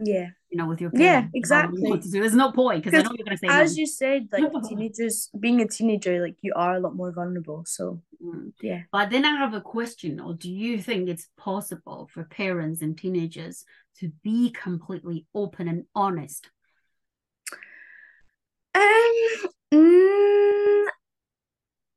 Yeah 0.00 0.28
you 0.50 0.58
know 0.58 0.66
with 0.66 0.80
your 0.80 0.90
yeah 0.90 1.26
parents 1.26 1.28
about 1.28 1.34
exactly 1.34 1.90
what 1.90 2.02
to 2.02 2.10
do. 2.10 2.20
there's 2.20 2.34
no 2.34 2.52
point 2.52 2.82
because 2.84 2.98
I 2.98 3.02
know 3.02 3.14
you're 3.16 3.24
gonna 3.24 3.36
say 3.38 3.48
as 3.48 3.76
no. 3.76 3.80
you 3.80 3.86
said 3.86 4.28
like 4.32 4.44
teenagers 4.68 5.30
being 5.38 5.60
a 5.60 5.68
teenager 5.68 6.20
like 6.20 6.36
you 6.42 6.52
are 6.54 6.74
a 6.74 6.80
lot 6.80 6.94
more 6.94 7.12
vulnerable 7.12 7.64
so 7.66 8.00
Mm. 8.22 8.52
yeah 8.62 8.82
But 8.92 9.10
then 9.10 9.24
I 9.24 9.36
have 9.36 9.52
a 9.52 9.60
question, 9.60 10.20
or 10.20 10.34
do 10.34 10.48
you 10.48 10.78
think 10.80 11.08
it's 11.08 11.28
possible 11.36 12.08
for 12.12 12.22
parents 12.22 12.80
and 12.80 12.96
teenagers 12.96 13.64
to 13.98 14.12
be 14.22 14.50
completely 14.50 15.26
open 15.34 15.66
and 15.66 15.86
honest? 15.92 16.48
um 18.74 19.50
mm, 19.74 20.86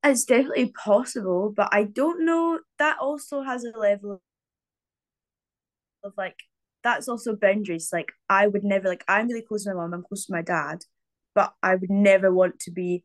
it's 0.04 0.26
definitely 0.26 0.72
possible 0.72 1.52
but 1.56 1.70
I 1.72 1.84
don't 1.84 2.26
know 2.26 2.60
that 2.80 2.98
also 3.00 3.42
has 3.44 3.64
a 3.64 3.78
level 3.78 4.22
of 6.04 6.14
like 6.18 6.40
that's 6.86 7.10
also 7.10 7.36
boundaries 7.36 7.89
like 7.91 8.13
I 8.30 8.48
would 8.48 8.63
never 8.63 8.88
like 8.88 9.04
I'm 9.10 9.28
really 9.28 9.41
close 9.41 9.65
to 9.65 9.71
my 9.71 9.82
mom 9.82 9.93
I'm 9.93 10.04
close 10.04 10.28
to 10.28 10.34
my 10.34 10.43
dad 10.43 10.86
but 11.36 11.54
I 11.62 11.76
would 11.76 11.89
never 11.91 12.34
want 12.34 12.62
to 12.62 12.71
be 12.71 13.04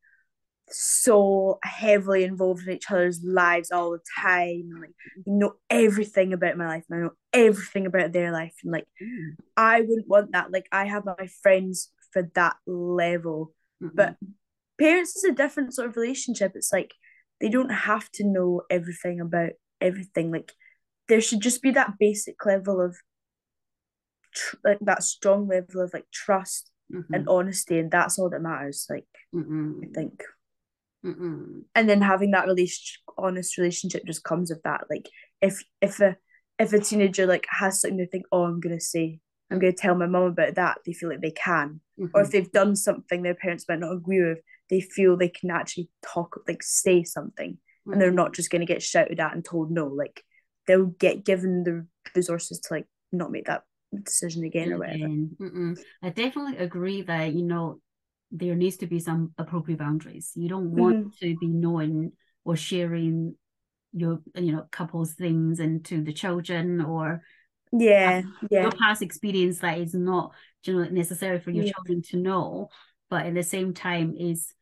so 0.72 1.58
heavily 1.64 2.24
involved 2.24 2.68
in 2.68 2.74
each 2.74 2.90
other's 2.90 3.22
lives 3.24 3.72
all 3.72 3.90
the 3.92 4.00
time. 4.18 4.70
Like 4.80 4.94
you 5.26 5.32
know 5.32 5.54
everything 5.68 6.32
about 6.32 6.56
my 6.56 6.66
life, 6.66 6.84
and 6.88 7.00
I 7.00 7.02
know 7.04 7.10
everything 7.32 7.86
about 7.86 8.12
their 8.12 8.32
life, 8.32 8.54
and 8.62 8.72
like 8.72 8.86
Mm. 9.02 9.36
I 9.56 9.80
wouldn't 9.80 10.08
want 10.08 10.32
that. 10.32 10.52
Like 10.52 10.68
I 10.72 10.84
have 10.86 11.04
my 11.04 11.28
friends 11.42 11.90
for 12.12 12.30
that 12.34 12.56
level, 12.66 13.52
Mhm. 13.82 13.90
but 13.94 14.16
parents 14.78 15.16
is 15.16 15.24
a 15.24 15.32
different 15.32 15.74
sort 15.74 15.88
of 15.88 15.96
relationship. 15.96 16.52
It's 16.54 16.72
like 16.72 16.94
they 17.40 17.48
don't 17.48 17.70
have 17.70 18.10
to 18.12 18.24
know 18.24 18.62
everything 18.70 19.20
about 19.20 19.52
everything. 19.80 20.30
Like 20.30 20.52
there 21.08 21.20
should 21.20 21.40
just 21.40 21.62
be 21.62 21.72
that 21.72 21.98
basic 21.98 22.44
level 22.46 22.80
of 22.80 22.96
tr- 24.34 24.56
like 24.64 24.78
that 24.80 25.02
strong 25.02 25.48
level 25.48 25.80
of 25.82 25.92
like 25.94 26.10
trust 26.12 26.70
Mhm. 26.92 27.04
and 27.12 27.28
honesty, 27.28 27.78
and 27.78 27.90
that's 27.90 28.18
all 28.18 28.30
that 28.30 28.42
matters. 28.42 28.86
Like 28.90 29.06
I 29.32 29.36
Mm-mm. 29.36 29.94
think 29.94 30.22
Mm-mm. 31.04 31.62
and 31.74 31.88
then 31.88 32.02
having 32.02 32.32
that 32.32 32.46
relation 32.46 33.00
honest 33.16 33.56
relationship 33.56 34.04
just 34.04 34.22
comes 34.24 34.50
of 34.50 34.60
that 34.64 34.84
like 34.90 35.08
if 35.40 35.62
if 35.80 35.98
a 36.00 36.16
if 36.58 36.72
a 36.74 36.78
teenager 36.78 37.26
like 37.26 37.46
has 37.48 37.80
something 37.80 37.96
they 37.96 38.04
think 38.06 38.26
oh 38.32 38.44
i'm 38.44 38.60
gonna 38.60 38.80
say 38.80 39.18
i'm 39.50 39.58
gonna 39.58 39.72
tell 39.72 39.94
my 39.94 40.06
mum 40.06 40.24
about 40.24 40.56
that 40.56 40.78
they 40.84 40.92
feel 40.92 41.08
like 41.08 41.20
they 41.22 41.30
can 41.30 41.80
or 42.14 42.20
if 42.22 42.30
they've 42.30 42.52
done 42.52 42.76
something 42.76 43.22
their 43.22 43.34
parents 43.34 43.64
might 43.66 43.78
not 43.78 43.92
agree 43.92 44.22
with 44.22 44.40
they 44.68 44.80
feel 44.80 45.16
they 45.16 45.28
can 45.30 45.50
actually 45.50 45.88
talk 46.02 46.38
like 46.46 46.62
say 46.62 47.02
something 47.02 47.56
and 47.86 48.00
they're 48.00 48.10
Mhm. 48.12 48.14
not 48.16 48.34
just 48.34 48.50
gonna 48.50 48.66
get 48.66 48.82
shouted 48.82 49.20
at 49.20 49.32
and 49.34 49.42
told 49.44 49.70
no 49.70 49.86
like 49.86 50.22
they'll 50.66 50.84
get 50.86 51.24
given 51.24 51.62
the 51.64 51.86
resources 52.14 52.60
to 52.60 52.74
like 52.74 52.86
not 53.10 53.30
make 53.30 53.46
that 53.46 53.62
decision 54.04 54.44
again 54.44 54.72
or 54.72 54.78
whatever 54.78 55.06
mm-mm. 55.06 55.78
I 56.02 56.10
definitely 56.10 56.58
agree 56.58 57.02
that 57.02 57.32
you 57.32 57.42
know 57.42 57.80
there 58.30 58.54
needs 58.54 58.76
to 58.78 58.86
be 58.86 59.00
some 59.00 59.32
appropriate 59.38 59.78
boundaries. 59.80 60.32
You 60.36 60.48
don't 60.48 60.70
want 60.70 60.96
Mhm. 60.96 61.18
to 61.18 61.36
be 61.36 61.48
knowing 61.48 62.12
or 62.44 62.56
sharing 62.56 63.34
your 63.92 64.20
you 64.36 64.52
know 64.52 64.66
couples 64.70 65.14
things 65.14 65.58
into 65.58 66.02
the 66.04 66.12
children 66.12 66.80
or 66.80 67.22
yeah 67.72 68.22
yeah 68.50 68.62
your 68.62 68.72
past 68.72 69.02
experience 69.02 69.58
that 69.60 69.78
is 69.78 69.94
not 69.94 70.32
you 70.64 70.74
know 70.74 70.84
necessary 70.90 71.40
for 71.40 71.50
your 71.50 71.64
Yeah. 71.64 71.72
children 71.72 72.02
to 72.02 72.16
know 72.16 72.68
but 73.08 73.26
at 73.26 73.34
the 73.34 73.42
same 73.42 73.74
time 73.74 74.14
is 74.16 74.52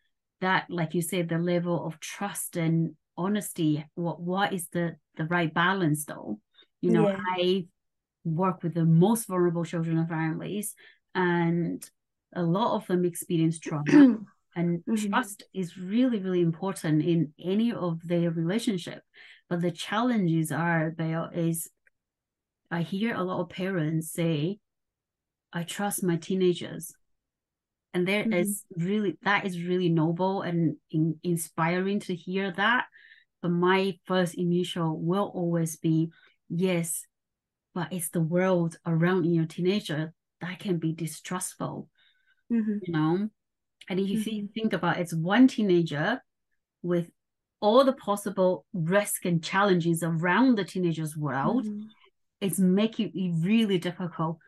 that 0.41 0.65
like 0.71 0.95
you 0.95 1.03
said 1.03 1.29
the 1.29 1.39
level 1.39 1.87
of 1.87 2.01
trust 2.01 2.57
and 2.57 2.95
honesty 3.17 3.85
what 3.95 4.21
what 4.21 4.53
is 4.53 4.69
the 4.69 4.97
the 5.17 5.25
right 5.27 5.53
balance 5.53 6.05
though 6.05 6.39
you 6.81 6.91
know 6.91 7.05
Yeah. 7.05 7.17
i 7.37 7.67
work 8.37 8.63
with 8.63 8.75
the 8.75 8.85
most 8.85 9.27
vulnerable 9.27 9.65
children 9.65 9.99
and 9.99 10.09
families 10.09 10.75
and 11.15 11.89
a 12.35 12.43
lot 12.43 12.77
of 12.77 12.87
them 12.87 13.05
experience 13.05 13.59
trauma 13.59 14.19
and 14.57 14.85
Mhm. 14.87 15.11
trust 15.11 15.45
is 15.55 15.77
really 15.79 16.21
really 16.21 16.41
important 16.41 17.03
in 17.03 17.33
any 17.43 17.73
of 17.73 18.01
their 18.07 18.31
relationship 18.31 19.03
but 19.49 19.61
the 19.61 19.71
challenges 19.71 20.53
are 20.53 20.95
there 20.97 21.31
is 21.33 21.69
i 22.71 22.83
hear 22.83 23.15
a 23.15 23.23
lot 23.23 23.41
of 23.41 23.49
parents 23.49 24.13
say 24.13 24.59
i 25.53 25.63
trust 25.63 26.03
my 26.03 26.17
teenagers 26.17 26.95
and 27.95 28.07
there 28.07 28.27
is 28.31 28.65
Mhm. 28.71 28.85
really 28.85 29.19
that 29.23 29.47
is 29.47 29.63
really 29.63 29.89
noble 29.89 30.43
and 30.43 30.77
in, 30.91 31.19
inspiring 31.23 32.01
to 32.01 32.15
hear 32.15 32.53
that 32.53 32.87
but 33.41 33.51
my 33.51 33.99
first 34.05 34.35
initial 34.35 34.99
will 35.01 35.31
always 35.35 35.77
be 35.77 36.11
yes 36.49 37.05
but 37.79 37.93
it's 37.93 38.09
the 38.09 38.21
world 38.21 38.77
around 38.85 39.23
your 39.23 39.47
teenager 39.47 40.13
that 40.41 40.59
can 40.59 40.79
be 40.79 40.93
distrustful 40.93 41.89
Mhm. 42.51 42.81
you 42.83 42.93
know 42.93 43.29
and 43.89 44.01
if 44.01 44.27
you 44.27 44.43
Mhm. 44.43 44.53
think 44.53 44.73
about 44.73 44.97
it, 44.97 45.03
it's 45.03 45.15
one 45.15 45.47
teenager 45.47 46.21
with 46.83 47.09
all 47.61 47.85
the 47.85 47.93
possible 48.09 48.67
risk 48.73 49.25
and 49.27 49.45
challenges 49.45 50.03
around 50.03 50.59
the 50.59 50.65
teenager's 50.65 51.17
world 51.17 51.67
Mhm. 51.67 51.89
it's 52.41 52.59
making 52.59 53.13
it 53.15 53.47
really 53.47 53.79
difficult 53.79 54.39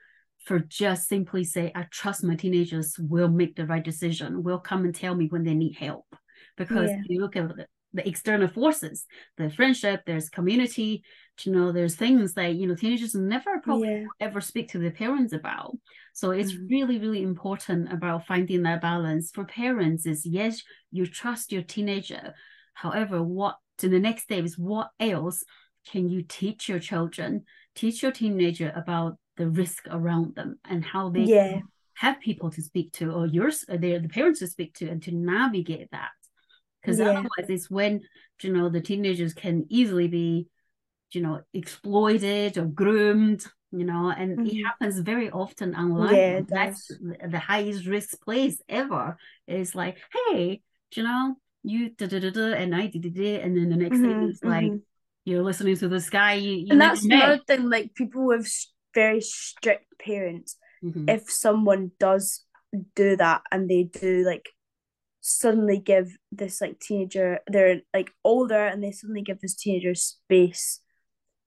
for 0.47 0.59
just 0.59 1.03
simply 1.07 1.45
say 1.45 1.71
i 1.77 1.83
trust 2.01 2.25
my 2.25 2.35
teenagers 2.35 2.99
will 2.99 3.29
make 3.41 3.55
the 3.55 3.67
right 3.73 3.85
decision 3.85 4.43
will 4.43 4.59
come 4.71 4.83
and 4.85 4.95
tell 4.97 5.15
me 5.15 5.27
when 5.29 5.45
they 5.45 5.55
need 5.55 5.77
help 5.77 6.07
because 6.57 6.91
Yeah. 6.91 6.99
if 7.01 7.11
you 7.11 7.21
look 7.21 7.37
at 7.37 7.49
the, 7.93 8.07
external 8.09 8.49
forces 8.49 9.07
the 9.37 9.51
friendship 9.51 10.03
there's 10.07 10.29
community 10.29 11.03
you 11.45 11.53
know 11.53 11.73
there's 11.73 11.97
things 11.97 12.35
that 12.35 12.55
you 12.55 12.67
know 12.67 12.75
teenagers 12.75 13.15
never 13.15 13.59
probably 13.61 13.89
Yeah. 13.89 14.07
ever 14.21 14.41
speak 14.41 14.69
to 14.71 14.79
their 14.79 14.91
parents 14.91 15.33
about 15.33 15.77
so 16.13 16.31
it's 16.31 16.53
Mhm. 16.53 16.71
really 16.71 16.99
really 16.99 17.23
important 17.23 17.93
about 17.93 18.27
finding 18.27 18.63
that 18.63 18.81
balance 18.83 19.31
for 19.31 19.45
parents 19.45 20.07
is 20.07 20.25
yes 20.27 20.63
you 20.93 21.07
trust 21.07 21.51
your 21.53 21.63
teenager 21.63 22.35
however 22.75 23.23
what 23.23 23.57
to 23.79 23.89
the 23.89 23.99
next 23.99 24.25
step 24.25 24.45
is 24.45 24.59
what 24.59 24.91
else 25.01 25.43
can 25.91 26.09
you 26.09 26.23
teach 26.23 26.69
your 26.69 26.79
children 26.79 27.45
teach 27.75 28.03
your 28.03 28.13
teenager 28.13 28.71
about 28.77 29.17
the 29.37 29.49
risk 29.49 29.87
around 29.91 30.35
them 30.35 30.59
and 30.65 30.85
how 30.85 31.09
they 31.09 31.25
Yeah. 31.25 31.61
have 31.95 32.21
people 32.21 32.51
to 32.51 32.63
speak 32.63 32.93
to 32.93 33.11
or 33.13 33.27
yours 33.27 33.65
they're 33.69 33.99
the 34.01 34.09
parents 34.09 34.41
to 34.41 34.47
speak 34.47 34.75
to 34.75 34.87
and 34.89 35.03
to 35.03 35.13
navigate 35.13 35.89
that 35.93 36.11
because 36.81 37.01
Yeah. 37.01 37.07
otherwise 37.09 37.49
it's 37.49 37.71
when 37.71 38.01
you 38.43 38.53
know 38.53 38.69
the 38.69 38.81
teenagers 38.81 39.35
can 39.35 39.67
easily 39.69 40.09
be 40.09 40.47
you 41.13 41.21
know 41.21 41.41
exploited 41.53 42.57
or 42.59 42.67
groomed 42.67 43.45
you 43.73 43.85
know 43.85 44.11
and 44.11 44.33
it 44.33 44.39
Mhm. 44.41 44.63
happens 44.65 44.99
very 45.01 45.31
often 45.31 45.75
online 45.75 46.17
Yeah, 46.17 46.41
that's 46.49 46.87
does. 46.89 46.99
the 47.01 47.29
the 47.29 47.39
highest 47.39 47.87
risk 47.87 48.21
place 48.23 48.61
ever 48.69 49.17
it's 49.47 49.75
like 49.75 49.99
hey 50.15 50.61
you 50.95 51.03
know 51.03 51.37
you 51.63 51.91
da 51.91 52.07
da 52.07 52.19
da 52.19 52.31
da 52.31 52.53
and 52.55 52.75
I 52.75 52.87
did 52.87 53.17
it 53.19 53.43
and 53.45 53.57
then 53.57 53.69
the 53.69 53.77
next 53.77 54.01
thing 54.01 54.11
Mhm, 54.11 54.31
is 54.31 54.41
like 54.43 54.65
mhm. 54.65 54.81
you're 55.25 55.43
listening 55.43 55.77
to 55.77 55.89
this 55.89 56.09
guy 56.09 56.35
you, 56.35 56.53
you 56.53 56.73
And 56.73 56.81
that's 56.81 57.05
another 57.05 57.39
thing, 57.47 57.69
like 57.69 57.95
people 57.95 58.27
with 58.27 58.49
very 58.95 59.21
strict 59.21 59.87
parents, 59.99 60.57
Mhm. 60.83 61.07
if 61.09 61.31
someone 61.31 61.93
does 62.01 62.45
do 62.95 63.17
that 63.17 63.43
and 63.53 63.69
they 63.69 63.85
do 63.85 64.25
like 64.25 64.49
suddenly 65.21 65.79
give 65.79 66.17
this 66.33 66.61
like 66.61 66.81
teenager, 66.81 67.41
they're 67.47 67.81
like 67.95 68.11
older 68.25 68.67
and 68.67 68.83
they 68.83 68.93
suddenly 68.93 69.23
give 69.23 69.41
this 69.41 69.55
teenager 69.55 69.95
space 69.95 70.81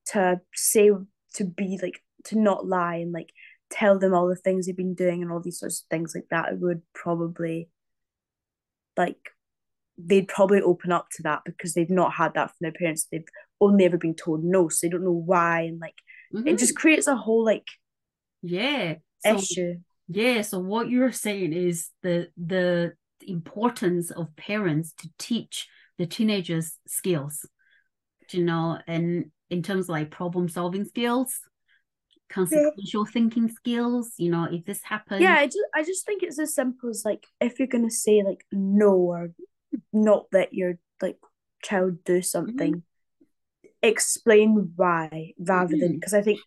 to 0.07 0.41
say, 0.53 0.91
to 1.36 1.43
be 1.45 1.79
like, 1.81 2.01
to 2.25 2.38
not 2.39 2.65
lie 2.65 2.95
and 2.95 3.12
like 3.12 3.31
tell 3.69 3.97
them 3.97 4.13
all 4.13 4.27
the 4.27 4.36
things 4.36 4.65
they've 4.65 4.77
been 4.77 4.93
doing 4.93 5.21
and 5.21 5.31
all 5.31 5.39
these 5.41 5.59
sorts 5.59 5.81
of 5.81 5.88
things 5.89 6.13
like 6.15 6.27
that, 6.29 6.53
it 6.53 6.59
would 6.59 6.81
probably 6.93 7.69
like 8.95 9.17
they'd 9.97 10.27
probably 10.27 10.62
open 10.62 10.91
up 10.91 11.07
to 11.12 11.23
that 11.23 11.41
because 11.45 11.73
they've 11.73 11.89
not 11.89 12.13
had 12.13 12.33
that 12.33 12.49
from 12.49 12.57
their 12.62 12.71
parents. 12.71 13.07
They've 13.12 13.23
only 13.62 13.86
ever 13.86 13.97
been 13.97 14.15
told 14.15 14.43
no, 14.43 14.67
so 14.69 14.86
they 14.88 14.91
don't 14.91 15.03
know 15.03 15.12
why, 15.12 15.62
and 15.62 15.79
like 15.79 15.95
it 16.33 16.43
Mhm. 16.55 16.59
just 16.59 16.75
creates 16.75 17.07
a 17.07 17.15
whole 17.15 17.43
like 17.45 17.67
yeah 18.41 18.95
so 19.25 19.36
issue. 19.36 19.75
yeah 20.07 20.41
so 20.41 20.59
what 20.59 20.89
you're 20.89 21.12
saying 21.12 21.53
is 21.53 21.89
the 22.01 22.29
the 22.38 22.93
importance 23.27 24.12
of 24.12 24.36
parents 24.36 24.93
to 24.93 25.09
teach 25.17 25.67
the 25.97 26.05
teenagers 26.05 26.77
skills 26.88 27.45
you 28.31 28.43
know 28.43 28.79
and 28.88 29.31
in 29.49 29.62
terms 29.62 29.86
of 29.86 29.89
like 29.89 30.09
problem 30.09 30.49
solving 30.49 30.86
skills 30.86 31.39
consequential 32.29 33.05
thinking 33.05 33.49
skills 33.49 34.13
you 34.17 34.31
know 34.31 34.45
if 34.45 34.65
this 34.65 34.81
happens 34.83 35.21
Yeah, 35.21 35.36
I 35.36 35.45
just 35.45 35.59
I 35.75 35.83
just 35.83 36.05
think 36.05 36.23
it's 36.23 36.39
as 36.39 36.55
simple 36.55 36.89
as 36.89 37.03
like 37.05 37.27
if 37.39 37.59
you're 37.59 37.67
gonna 37.67 37.91
say 37.91 38.23
like 38.23 38.45
no 38.51 38.93
or 38.93 39.31
not 39.91 40.25
let 40.31 40.53
your 40.53 40.79
like 41.01 41.17
child 41.63 42.03
do 42.03 42.21
something, 42.21 42.83
explain 43.81 44.73
why 44.75 45.33
rather 45.38 45.75
than 45.77 45.93
Mhm. 45.93 45.99
because 45.99 46.13
I 46.13 46.21
think 46.21 46.39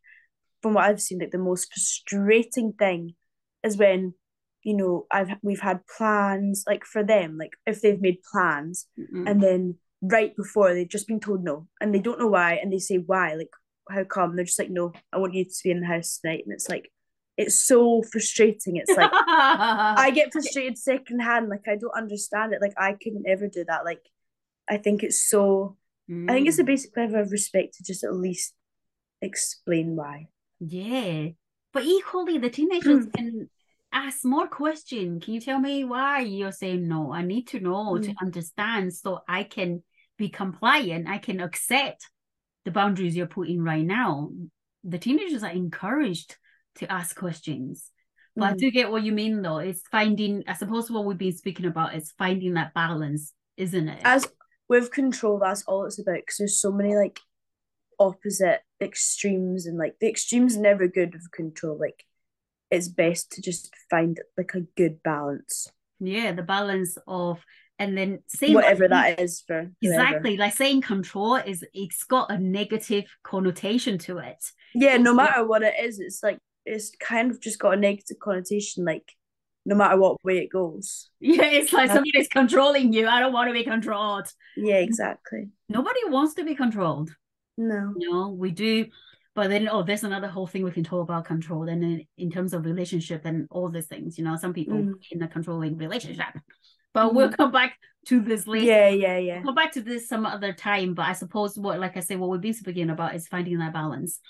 from 0.62 0.74
what 0.74 0.84
I've 0.84 1.00
seen, 1.00 1.18
like 1.20 1.30
the 1.30 1.38
most 1.38 1.72
frustrating 1.72 2.72
thing 2.72 3.14
is 3.62 3.76
when 3.76 4.14
you 4.66 4.76
know 4.76 5.06
I've 5.12 5.30
we've 5.42 5.60
had 5.60 5.86
plans 5.86 6.64
like 6.66 6.84
for 6.84 7.04
them, 7.04 7.38
like 7.38 7.52
if 7.66 7.80
they've 7.80 8.00
made 8.00 8.18
plans 8.30 8.88
Mhm. 8.98 9.30
and 9.30 9.40
then 9.40 9.76
right 10.02 10.34
before 10.36 10.74
they've 10.74 10.88
just 10.96 11.06
been 11.06 11.20
told 11.20 11.44
no 11.44 11.68
and 11.80 11.94
they 11.94 12.00
don't 12.00 12.18
know 12.18 12.26
why 12.26 12.54
and 12.54 12.72
they 12.72 12.78
say 12.78 12.96
why 12.96 13.34
like 13.34 13.50
how 13.88 14.02
come 14.04 14.34
they're 14.34 14.44
just 14.44 14.58
like 14.58 14.68
no 14.70 14.92
I 15.12 15.18
want 15.18 15.34
you 15.34 15.44
to 15.44 15.60
be 15.64 15.70
in 15.70 15.80
the 15.80 15.86
house 15.86 16.18
tonight 16.18 16.42
and 16.44 16.52
it's 16.52 16.68
like 16.68 16.90
it's 17.36 17.66
so 17.66 18.02
frustrating. 18.02 18.76
It's 18.76 18.96
like 18.96 19.10
I 19.14 20.10
get 20.14 20.32
frustrated 20.32 20.78
secondhand. 20.78 21.48
Like 21.48 21.68
I 21.68 21.76
don't 21.76 21.96
understand 21.96 22.52
it. 22.52 22.62
Like 22.62 22.74
I 22.78 22.94
couldn't 22.94 23.28
ever 23.28 23.46
do 23.46 23.64
that. 23.68 23.84
Like 23.84 24.02
I 24.68 24.78
think 24.78 25.02
it's 25.02 25.28
so. 25.28 25.76
Mm. 26.10 26.30
I 26.30 26.34
think 26.34 26.48
it's 26.48 26.58
a 26.58 26.62
mm. 26.62 26.66
basic 26.72 26.96
level 26.96 27.20
of 27.20 27.30
respect 27.30 27.74
to 27.74 27.84
just 27.84 28.04
at 28.04 28.14
least 28.14 28.54
explain 29.20 29.96
why. 29.96 30.28
Yeah, 30.60 31.28
but 31.72 31.84
equally, 31.84 32.38
the 32.38 32.50
teenagers 32.50 33.06
can 33.16 33.50
ask 33.92 34.24
more 34.24 34.48
question 34.48 35.20
Can 35.20 35.34
you 35.34 35.40
tell 35.40 35.58
me 35.58 35.84
why 35.84 36.20
you're 36.20 36.52
saying 36.52 36.86
no? 36.86 37.12
I 37.12 37.22
need 37.22 37.48
to 37.48 37.60
know 37.60 37.94
mm. 37.94 38.04
to 38.04 38.14
understand 38.20 38.94
so 38.94 39.20
I 39.28 39.44
can 39.44 39.82
be 40.18 40.28
compliant. 40.28 41.08
I 41.08 41.18
can 41.18 41.40
accept 41.40 42.08
the 42.64 42.70
boundaries 42.70 43.16
you're 43.16 43.26
putting 43.26 43.62
right 43.62 43.84
now. 43.84 44.30
The 44.84 44.98
teenagers 44.98 45.42
are 45.42 45.50
encouraged 45.50 46.36
to 46.76 46.90
ask 46.90 47.16
questions. 47.16 47.90
But 48.34 48.44
mm. 48.44 48.48
I 48.48 48.56
do 48.56 48.70
get 48.70 48.90
what 48.90 49.02
you 49.02 49.12
mean 49.12 49.42
though. 49.42 49.58
It's 49.58 49.82
finding, 49.90 50.44
I 50.46 50.54
suppose 50.54 50.90
what 50.90 51.04
we've 51.04 51.18
been 51.18 51.36
speaking 51.36 51.66
about 51.66 51.94
is 51.94 52.12
finding 52.18 52.54
that 52.54 52.74
balance, 52.74 53.32
isn't 53.56 53.88
it? 53.88 54.00
As 54.04 54.26
with 54.68 54.90
control, 54.92 55.38
that's 55.38 55.62
all 55.64 55.86
it's 55.86 55.98
about 55.98 56.16
because 56.16 56.36
there's 56.38 56.60
so 56.60 56.72
many 56.72 56.94
like 56.94 57.20
opposite 57.98 58.60
extremes 58.80 59.66
and 59.66 59.78
like 59.78 59.96
the 60.00 60.08
extremes 60.08 60.56
never 60.56 60.86
good 60.88 61.14
with 61.14 61.30
control. 61.30 61.78
Like 61.78 62.04
it's 62.70 62.88
best 62.88 63.32
to 63.32 63.42
just 63.42 63.74
find 63.90 64.20
like 64.36 64.54
a 64.54 64.60
good 64.60 65.02
balance. 65.02 65.68
Yeah, 66.00 66.32
the 66.32 66.42
balance 66.42 66.98
of 67.06 67.44
and 67.78 67.96
then 67.96 68.20
saying 68.26 68.54
whatever 68.54 68.88
like, 68.88 69.16
that 69.16 69.20
is 69.22 69.42
for 69.46 69.70
exactly 69.82 70.30
whoever. 70.30 70.44
like 70.44 70.54
saying 70.54 70.80
control 70.80 71.36
is 71.36 71.64
it's 71.74 72.04
got 72.04 72.30
a 72.30 72.38
negative 72.38 73.04
connotation 73.22 73.98
to 73.98 74.18
it. 74.18 74.42
Yeah, 74.74 74.96
no 74.96 75.14
matter 75.14 75.46
what 75.46 75.62
it 75.62 75.74
is, 75.80 76.00
it's 76.00 76.22
like 76.22 76.38
it's 76.64 76.90
kind 76.98 77.30
of 77.30 77.40
just 77.40 77.58
got 77.58 77.74
a 77.74 77.76
negative 77.76 78.18
connotation. 78.18 78.84
Like 78.84 79.12
no 79.66 79.74
matter 79.74 79.98
what 79.98 80.22
way 80.24 80.38
it 80.38 80.50
goes. 80.50 81.10
Yeah, 81.20 81.44
it's 81.44 81.72
like 81.72 81.90
somebody's 81.90 82.28
controlling 82.28 82.92
you. 82.92 83.08
I 83.08 83.20
don't 83.20 83.32
want 83.32 83.48
to 83.48 83.52
be 83.52 83.64
controlled. 83.64 84.28
Yeah, 84.56 84.76
exactly. 84.76 85.48
Nobody 85.68 86.00
wants 86.06 86.34
to 86.34 86.44
be 86.44 86.54
controlled. 86.54 87.10
No. 87.58 87.92
No, 87.96 88.28
we 88.28 88.50
do. 88.50 88.86
But 89.36 89.50
then, 89.50 89.68
oh, 89.68 89.82
there's 89.82 90.02
another 90.02 90.28
whole 90.28 90.46
thing 90.46 90.64
we 90.64 90.70
can 90.70 90.82
talk 90.82 91.02
about 91.02 91.26
control. 91.26 91.68
And 91.68 91.84
in, 91.84 92.06
in 92.16 92.30
terms 92.30 92.54
of 92.54 92.64
relationship 92.64 93.26
and 93.26 93.46
all 93.50 93.68
these 93.68 93.86
things, 93.86 94.16
you 94.16 94.24
know, 94.24 94.34
some 94.34 94.54
people 94.54 94.78
mm. 94.78 94.94
in 95.10 95.22
a 95.22 95.28
controlling 95.28 95.76
relationship. 95.76 96.24
But 96.94 97.10
mm. 97.10 97.14
we'll 97.14 97.32
come 97.32 97.52
back 97.52 97.76
to 98.06 98.20
this 98.22 98.46
later. 98.46 98.64
Yeah, 98.64 98.88
yeah, 98.88 99.18
yeah. 99.18 99.34
We'll 99.34 99.48
come 99.48 99.54
back 99.54 99.72
to 99.72 99.82
this 99.82 100.08
some 100.08 100.24
other 100.24 100.54
time. 100.54 100.94
But 100.94 101.06
I 101.06 101.12
suppose 101.12 101.58
what, 101.58 101.78
like 101.78 101.98
I 101.98 102.00
say, 102.00 102.16
what 102.16 102.30
we've 102.30 102.40
been 102.40 102.54
speaking 102.54 102.88
about 102.88 103.14
is 103.14 103.28
finding 103.28 103.58
that 103.58 103.74
balance 103.74 104.20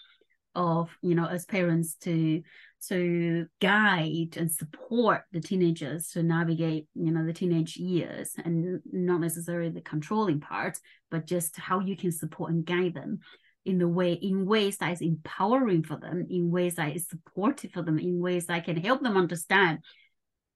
of, 0.57 0.91
you 1.03 1.15
know, 1.15 1.27
as 1.27 1.47
parents 1.47 1.95
to 2.01 2.43
to 2.89 3.47
guide 3.61 4.37
and 4.37 4.53
support 4.53 5.23
the 5.33 5.41
teenagers 5.41 6.09
to 6.09 6.23
navigate 6.23 6.87
you 6.95 7.11
know 7.11 7.25
the 7.25 7.33
teenage 7.33 7.77
years 7.77 8.35
and 8.45 8.81
not 8.93 9.19
necessarily 9.19 9.71
the 9.71 9.81
controlling 9.81 10.41
part 10.41 10.79
but 11.11 11.27
just 11.27 11.57
how 11.57 11.81
you 11.81 11.97
can 11.97 12.13
support 12.13 12.53
and 12.53 12.67
guide 12.67 12.95
them 12.95 13.19
in 13.67 13.79
the 13.79 13.89
way 13.89 14.13
in 14.13 14.47
ways 14.47 14.79
that 14.79 14.93
is 14.93 15.01
empowering 15.01 15.83
for 15.83 15.97
them 15.97 16.27
in 16.31 16.51
ways 16.51 16.77
that 16.77 16.95
is 16.95 17.09
supportive 17.09 17.71
for 17.73 17.83
them 17.83 17.99
in 17.99 18.21
ways 18.21 18.47
that 18.47 18.65
can 18.65 18.77
help 18.77 19.03
them 19.03 19.17
understand 19.17 19.79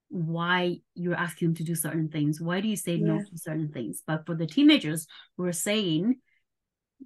why 0.08 0.76
you're 0.94 1.14
asking 1.14 1.48
them 1.48 1.54
to 1.54 1.64
do 1.64 1.74
certain 1.74 2.08
things 2.08 2.40
why 2.40 2.60
do 2.60 2.68
you 2.68 2.76
say 2.76 2.94
yeah. 2.94 3.06
no 3.06 3.18
to 3.18 3.36
certain 3.36 3.68
things 3.68 4.02
but 4.06 4.24
for 4.26 4.34
the 4.34 4.46
teenagers 4.46 5.06
we're 5.36 5.52
saying 5.52 6.16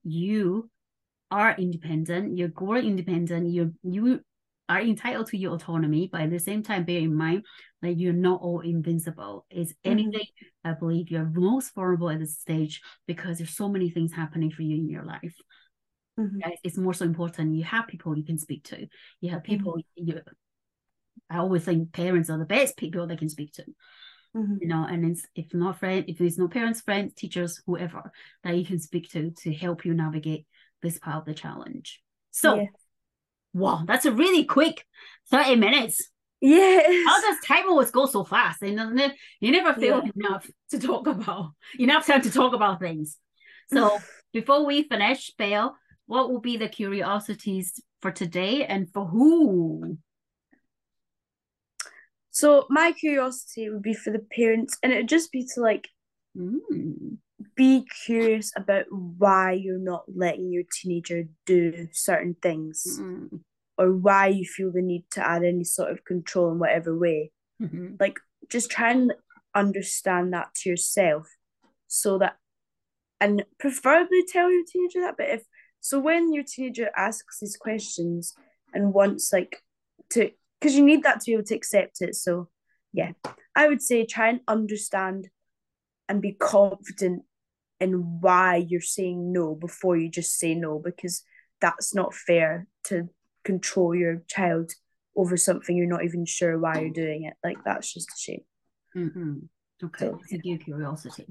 you 0.05 0.71
are 1.31 1.55
independent 1.59 2.37
you're 2.37 2.49
growing 2.49 2.87
independent 2.87 3.49
you 3.49 3.75
you 3.83 4.21
are 4.69 4.81
entitled 4.81 5.27
to 5.27 5.37
your 5.37 5.55
autonomy, 5.55 6.09
but 6.11 6.23
at 6.23 6.31
the 6.31 6.39
same 6.39 6.63
time, 6.63 6.85
bear 6.85 7.01
in 7.01 7.15
mind 7.15 7.45
that 7.83 7.99
you're 7.99 8.13
not 8.13 8.41
all 8.41 8.61
invincible. 8.61 9.45
Is 9.51 9.73
mm-hmm. 9.73 9.91
anything 9.91 10.21
mm-hmm. 10.21 10.71
I 10.71 10.73
believe 10.73 11.11
you're 11.11 11.31
most 11.35 11.75
vulnerable 11.75 12.11
at 12.11 12.21
this 12.21 12.39
stage 12.39 12.81
because 13.07 13.39
there's 13.39 13.57
so 13.57 13.69
many 13.69 13.91
things 13.91 14.13
happening 14.13 14.51
for 14.51 14.63
you 14.63 14.77
in 14.77 14.89
your 14.89 15.05
life. 15.05 15.35
Mm-hmm. 16.19 16.51
It's 16.63 16.79
more 16.79 16.95
so 16.95 17.05
important. 17.05 17.57
You 17.57 17.65
have 17.65 17.89
people 17.89 18.17
you 18.17 18.25
can 18.25 18.39
speak 18.39 18.65
to. 18.65 18.87
You 19.21 19.31
have 19.31 19.43
people. 19.43 19.75
Mm-hmm. 19.75 20.09
You, 20.09 20.21
I 21.31 21.39
always 21.39 21.65
think 21.65 21.93
parents 21.93 22.31
are 22.31 22.39
the 22.39 22.45
best 22.45 22.77
people 22.77 23.07
they 23.07 23.17
can 23.17 23.29
speak 23.29 23.53
to. 23.55 23.65
Mm-hmm. 24.37 24.57
You 24.61 24.69
know, 24.69 24.85
and 24.85 25.05
it's 25.05 25.27
if 25.35 25.55
not 25.55 25.79
friend, 25.79 26.05
if 26.09 26.21
it's 26.21 26.39
not 26.39 26.51
parents, 26.51 26.81
friends, 26.81 27.15
teachers, 27.15 27.63
whoever 27.67 28.13
that 28.43 28.57
you 28.57 28.65
can 28.65 28.79
speak 28.79 29.11
to 29.11 29.31
to 29.43 29.53
help 29.55 29.85
you 29.85 29.95
navigate 29.95 30.47
this 30.83 30.99
part 30.99 31.17
of 31.17 31.25
the 31.25 31.35
challenge. 31.35 32.01
So. 32.31 32.57
Yeah 32.57 32.67
Wow, 33.55 33.85
that's 33.87 34.05
a 34.05 34.13
really 34.13 34.45
quick 34.45 34.85
30 35.31 35.57
minutes. 35.57 36.11
Yeah. 36.41 36.81
How 37.07 37.21
does 37.21 37.39
time 37.47 37.69
always 37.69 37.93
go 37.93 38.05
so 38.07 38.25
fast? 38.25 38.61
And 38.63 39.13
you 39.41 39.53
never 39.53 39.81
feel 39.81 40.03
yeah. 40.05 40.11
enough 40.17 40.51
to 40.73 40.79
talk 40.81 41.07
about, 41.07 41.53
enough 41.79 42.07
time 42.07 42.21
to 42.23 42.31
talk 42.31 42.53
about 42.53 42.81
things. 42.81 43.17
So 43.73 43.99
before 44.33 44.67
we 44.67 44.83
finish, 44.83 45.33
Belle, 45.39 45.77
what 46.07 46.31
will 46.31 46.41
be 46.41 46.57
the 46.57 46.69
curiosities 46.69 47.81
for 48.03 48.11
today 48.11 48.65
and 48.65 48.91
for 48.93 49.07
who? 49.07 49.99
So 52.31 52.67
my 52.69 52.93
curiosity 52.93 53.71
would 53.71 53.83
be 53.83 53.95
for 53.95 54.13
the 54.13 54.19
parents, 54.19 54.77
and 54.83 54.93
it'd 54.93 55.09
just 55.09 55.31
be 55.31 55.47
to 55.55 55.61
like 55.61 55.89
mm. 56.37 56.59
be 57.55 57.87
curious 58.05 58.53
about 58.57 58.87
why 58.91 59.53
you're 59.53 59.79
not 59.79 60.05
letting 60.15 60.53
your 60.53 60.65
teenager 60.73 61.25
do 61.47 61.89
certain 61.93 62.37
things 62.43 62.99
mm-hmm. 63.01 63.37
or 63.79 63.93
why 63.93 64.27
you 64.27 64.45
feel 64.45 64.73
the 64.73 64.83
need 64.83 65.05
to 65.13 65.27
add 65.27 65.45
any 65.45 65.65
sort 65.65 65.91
of 65.91 66.05
control 66.05 66.51
in 66.51 66.59
whatever 66.59 66.97
way 66.97 67.31
mm-hmm. 67.63 67.95
like 68.01 68.19
just 68.49 68.71
try 68.71 68.91
and 68.91 69.13
understand 69.55 70.33
that 70.33 70.53
to 70.55 70.69
yourself 70.69 71.29
so 71.87 72.19
that 72.19 72.37
and 73.21 73.45
preferably 73.59 74.25
tell 74.27 74.51
your 74.51 74.65
teenager 74.67 75.01
that 75.01 75.17
but 75.17 75.29
if 75.29 75.45
so 75.85 75.99
when 75.99 76.33
your 76.33 76.43
teenager 76.43 76.89
asks 76.97 77.41
these 77.41 77.59
questions 77.59 78.35
and 78.73 78.95
wants 78.95 79.31
like 79.35 79.63
to 80.09 80.31
because 80.59 80.75
you 80.75 80.83
need 80.83 81.03
that 81.03 81.21
to 81.21 81.27
be 81.27 81.33
able 81.35 81.45
to 81.45 81.55
accept 81.55 82.01
it 82.01 82.15
so 82.15 82.49
yeah 82.95 83.13
i 83.55 83.69
would 83.69 83.83
say 83.83 84.07
try 84.07 84.29
and 84.31 84.41
understand 84.49 85.29
and 86.09 86.23
be 86.23 86.33
confident 86.33 87.23
in 87.81 87.93
why 88.21 88.57
you're 88.57 88.81
saying 88.81 89.31
no 89.31 89.55
before 89.55 89.95
you 89.95 90.09
just 90.09 90.39
say 90.39 90.55
no 90.55 90.79
because 90.79 91.23
that's 91.61 91.95
not 91.95 92.15
fair 92.15 92.67
to 92.85 93.11
control 93.45 93.95
your 93.95 94.23
child 94.27 94.73
over 95.17 95.37
something 95.37 95.77
you're 95.77 95.87
not 95.87 96.05
even 96.05 96.25
sure 96.25 96.59
why 96.59 96.81
you're 96.81 96.91
doing 96.91 97.25
it 97.25 97.35
like 97.45 97.59
that's 97.63 97.93
just 97.93 98.09
a 98.09 98.19
shame 98.19 98.45
mm-hmm. 98.97 99.35
okay 99.85 100.07
so, 100.07 100.21
yeah. 100.31 100.39
your 100.45 100.59
curiosity 100.59 101.27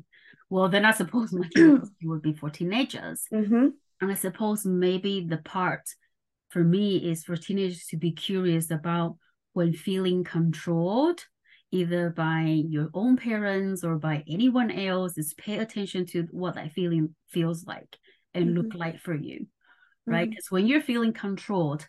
well 0.52 0.70
then 0.70 0.86
i 0.86 0.92
suppose 0.92 1.34
my 1.34 1.48
curiosity 1.48 2.06
would 2.06 2.22
be 2.22 2.34
for 2.34 2.52
teenagers 2.52 3.24
mm-hmm. 3.34 3.70
And 4.04 4.12
i 4.12 4.16
suppose 4.16 4.66
maybe 4.66 5.26
the 5.28 5.38
part 5.38 5.82
for 6.50 6.64
me 6.64 6.98
is 6.98 7.24
for 7.24 7.36
teenagers 7.36 7.86
to 7.86 7.98
be 7.98 8.12
curious 8.12 8.70
about 8.70 9.16
when 9.54 9.74
feeling 9.74 10.24
controlled 10.24 11.26
either 11.72 12.12
by 12.12 12.64
your 12.70 12.90
own 12.94 13.18
parents 13.18 13.84
or 13.84 13.98
by 13.98 14.24
anyone 14.28 14.70
else 14.70 15.18
is 15.18 15.34
pay 15.34 15.58
attention 15.58 16.06
to 16.06 16.28
what 16.32 16.56
that 16.56 16.72
feeling 16.72 17.16
feels 17.30 17.66
like 17.66 17.98
and 18.34 18.48
mm-hmm. 18.48 18.58
look 18.58 18.76
like 18.76 19.00
for 19.00 19.16
you 19.16 19.48
right 20.06 20.30
because 20.30 20.46
mm-hmm. 20.46 20.56
when 20.56 20.68
you're 20.68 20.82
feeling 20.82 21.14
controlled 21.14 21.88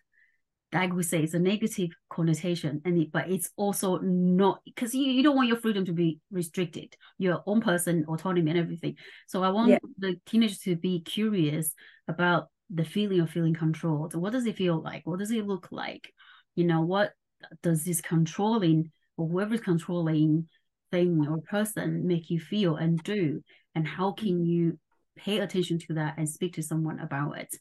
like 0.75 0.93
we 0.93 1.03
say 1.03 1.23
it's 1.23 1.35
a 1.35 1.39
negative 1.39 1.91
connotation 2.11 2.83
and 2.85 2.99
it, 2.99 3.13
but 3.13 3.31
it's 3.31 3.51
also 3.57 3.99
not 3.99 4.61
because 4.65 4.95
you, 4.95 5.05
you 5.05 5.23
don't 5.23 5.37
want 5.37 5.49
your 5.49 5.59
freedom 5.59 5.85
to 5.85 5.93
be 5.93 6.19
restricted 6.31 6.97
your 7.19 7.43
own 7.47 7.61
person 7.61 8.05
autonomy 8.09 8.51
and 8.51 8.59
everything. 8.59 8.97
So 9.29 9.43
i 9.43 9.49
want 9.51 9.71
yeah. 9.71 9.79
the 9.99 10.17
teenagers 10.27 10.59
to 10.61 10.77
be 10.77 11.01
curious 11.01 11.73
about 12.09 12.49
the 12.71 12.85
feeling 12.85 13.21
of 13.21 13.31
feeling 13.31 13.55
controlled. 13.55 14.15
What 14.15 14.33
does 14.33 14.47
it 14.47 14.57
feel 14.57 14.83
like? 14.83 15.03
What 15.07 15.21
does 15.21 15.31
it 15.31 15.47
look 15.47 15.69
like? 15.71 16.13
You 16.57 16.65
know 16.65 16.81
what 16.83 17.13
does 17.63 17.85
this 17.85 18.01
controlling 18.01 18.91
or 19.17 19.29
whoever's 19.29 19.61
controlling 19.61 20.49
thing 20.91 21.27
or 21.29 21.41
person 21.43 22.07
make 22.07 22.31
you 22.31 22.41
feel 22.41 22.77
and 22.77 23.03
do? 23.03 23.43
And 23.75 23.87
how 23.87 24.11
mm. 24.11 24.17
can 24.17 24.45
you 24.45 24.79
pay 25.17 25.39
attention 25.39 25.79
to 25.79 25.95
that 25.95 26.15
and 26.19 26.29
speak 26.29 26.55
to 26.55 26.63
someone 26.63 26.99
about 26.99 27.39
it 27.39 27.55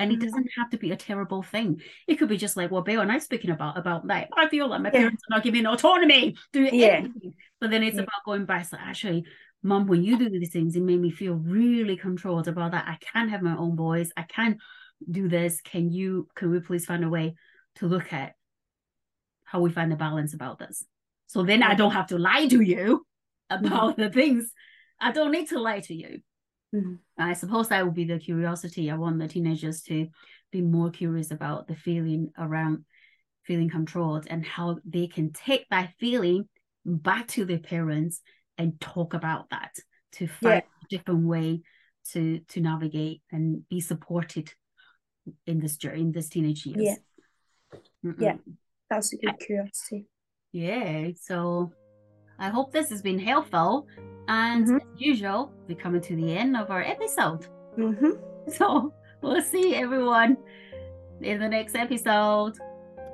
and 0.00 0.10
it 0.10 0.18
mm-hmm. 0.18 0.24
doesn't 0.24 0.50
have 0.56 0.70
to 0.70 0.78
be 0.78 0.90
a 0.90 0.96
terrible 0.96 1.42
thing 1.42 1.80
it 2.08 2.16
could 2.16 2.28
be 2.28 2.36
just 2.36 2.56
like 2.56 2.70
what 2.70 2.84
Belle 2.84 3.00
and 3.00 3.12
I 3.12 3.18
speaking 3.18 3.50
about 3.50 3.78
about 3.78 4.06
like 4.06 4.28
I 4.36 4.48
feel 4.48 4.68
like 4.68 4.80
my 4.80 4.88
yeah. 4.88 4.98
parents 4.98 5.22
are 5.30 5.36
not 5.36 5.44
giving 5.44 5.66
autonomy 5.66 6.36
to 6.52 6.76
yeah. 6.76 6.86
anything 6.86 7.34
but 7.60 7.70
then 7.70 7.82
it's 7.82 7.96
yeah. 7.96 8.02
about 8.02 8.24
going 8.24 8.44
back 8.46 8.66
so 8.66 8.76
actually 8.80 9.24
mom 9.62 9.86
when 9.86 10.02
you 10.02 10.18
do 10.18 10.28
these 10.28 10.50
things 10.50 10.74
it 10.74 10.82
made 10.82 11.00
me 11.00 11.10
feel 11.10 11.34
really 11.34 11.96
controlled 11.96 12.48
about 12.48 12.72
that 12.72 12.88
I 12.88 12.98
can 13.12 13.28
have 13.28 13.42
my 13.42 13.56
own 13.56 13.76
voice 13.76 14.10
I 14.16 14.22
can 14.22 14.58
do 15.08 15.28
this 15.28 15.60
can 15.60 15.90
you 15.90 16.28
can 16.34 16.50
we 16.50 16.60
please 16.60 16.84
find 16.84 17.04
a 17.04 17.08
way 17.08 17.36
to 17.76 17.86
look 17.86 18.12
at 18.12 18.34
how 19.44 19.60
we 19.60 19.70
find 19.70 19.92
the 19.92 19.96
balance 19.96 20.34
about 20.34 20.58
this 20.58 20.84
so 21.26 21.44
then 21.44 21.62
I 21.62 21.74
don't 21.74 21.92
have 21.92 22.08
to 22.08 22.18
lie 22.18 22.48
to 22.48 22.60
you 22.60 23.06
about 23.50 23.92
mm-hmm. 23.92 24.02
the 24.02 24.10
things. 24.10 24.50
I 25.00 25.12
don't 25.12 25.32
need 25.32 25.48
to 25.50 25.58
lie 25.58 25.80
to 25.80 25.94
you. 25.94 26.20
Mm-hmm. 26.74 26.94
I 27.18 27.32
suppose 27.32 27.68
that 27.68 27.84
would 27.84 27.94
be 27.94 28.04
the 28.04 28.18
curiosity. 28.18 28.90
I 28.90 28.96
want 28.96 29.18
the 29.18 29.28
teenagers 29.28 29.82
to 29.82 30.08
be 30.52 30.62
more 30.62 30.90
curious 30.90 31.30
about 31.30 31.66
the 31.66 31.74
feeling 31.74 32.30
around 32.38 32.84
feeling 33.44 33.70
controlled 33.70 34.26
and 34.28 34.44
how 34.44 34.78
they 34.84 35.06
can 35.06 35.32
take 35.32 35.66
that 35.70 35.92
feeling 35.98 36.48
back 36.84 37.26
to 37.28 37.44
their 37.44 37.58
parents 37.58 38.20
and 38.58 38.80
talk 38.80 39.14
about 39.14 39.50
that 39.50 39.74
to 40.12 40.26
find 40.26 40.62
yeah. 40.64 40.84
a 40.84 40.88
different 40.88 41.26
way 41.26 41.62
to 42.12 42.40
to 42.48 42.60
navigate 42.60 43.22
and 43.32 43.68
be 43.68 43.80
supported 43.80 44.52
in 45.46 45.60
this 45.60 45.76
journey 45.76 46.00
in 46.00 46.12
this 46.12 46.28
teenage 46.28 46.66
years. 46.66 46.82
Yeah. 46.82 47.78
Mm-mm. 48.04 48.20
Yeah. 48.20 48.36
That's 48.88 49.12
a 49.12 49.16
good 49.16 49.38
curiosity. 49.38 50.06
Yeah. 50.52 51.08
So 51.20 51.72
I 52.40 52.48
hope 52.48 52.72
this 52.72 52.88
has 52.88 53.02
been 53.02 53.18
helpful. 53.18 53.86
And 54.28 54.66
mm-hmm. 54.66 54.76
as 54.76 55.00
usual, 55.00 55.52
we're 55.68 55.76
coming 55.76 56.00
to 56.00 56.16
the 56.16 56.32
end 56.36 56.56
of 56.56 56.70
our 56.70 56.82
episode. 56.82 57.46
Mm-hmm. 57.78 58.12
So 58.48 58.92
we'll 59.20 59.42
see 59.42 59.74
everyone 59.76 60.36
in 61.20 61.38
the 61.38 61.48
next 61.48 61.76
episode. 61.76 62.54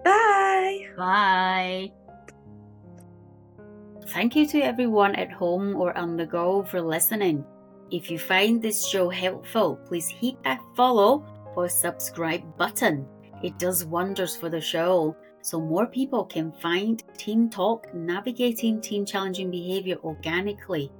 Bye. 0.05 0.87
Bye. 0.97 1.93
Thank 4.07 4.37
you 4.37 4.47
to 4.47 4.61
everyone 4.61 5.17
at 5.17 5.33
home 5.33 5.75
or 5.77 5.99
on 5.99 6.17
the 6.17 6.25
go 6.25 6.63
for 6.63 6.81
listening. 6.81 7.45
If 7.91 8.09
you 8.11 8.19
find 8.19 8.63
this 8.63 8.87
show 8.87 9.11
helpful, 9.11 9.77
please 9.85 10.09
hit 10.09 10.43
that 10.45 10.61
follow 10.77 11.27
or 11.57 11.69
subscribe 11.69 12.57
button. 12.57 13.05
It 13.43 13.59
does 13.59 13.85
wonders 13.85 14.37
for 14.37 14.49
the 14.49 14.61
show 14.61 15.17
so 15.47 15.61
more 15.61 15.87
people 15.87 16.25
can 16.25 16.51
find 16.61 17.05
Teen 17.17 17.49
Talk 17.49 17.95
navigating 17.95 18.81
teen 18.81 19.07
challenging 19.07 19.49
behavior 19.49 19.95
organically. 20.03 20.91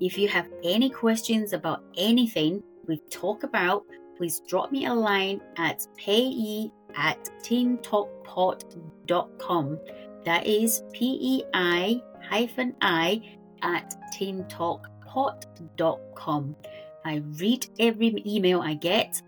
If 0.00 0.18
you 0.18 0.26
have 0.26 0.48
any 0.64 0.90
questions 0.90 1.52
about 1.52 1.84
anything 1.96 2.64
we've 2.88 3.08
talked 3.10 3.44
about, 3.44 3.84
please 4.16 4.42
drop 4.48 4.72
me 4.72 4.86
a 4.86 4.92
line 4.92 5.40
at 5.56 5.86
Pei-I 5.96 6.72
at 6.96 7.30
teentalkpod.com. 7.44 9.78
That 10.24 10.46
is 10.48 10.82
P 10.92 11.18
E 11.20 11.44
I 11.54 12.02
hyphen 12.28 12.74
I 12.80 13.22
at 13.62 13.94
teentalkpod.com. 14.16 16.56
I 17.04 17.16
read 17.38 17.66
every 17.78 18.20
email 18.26 18.60
I 18.60 18.74
get. 18.74 19.22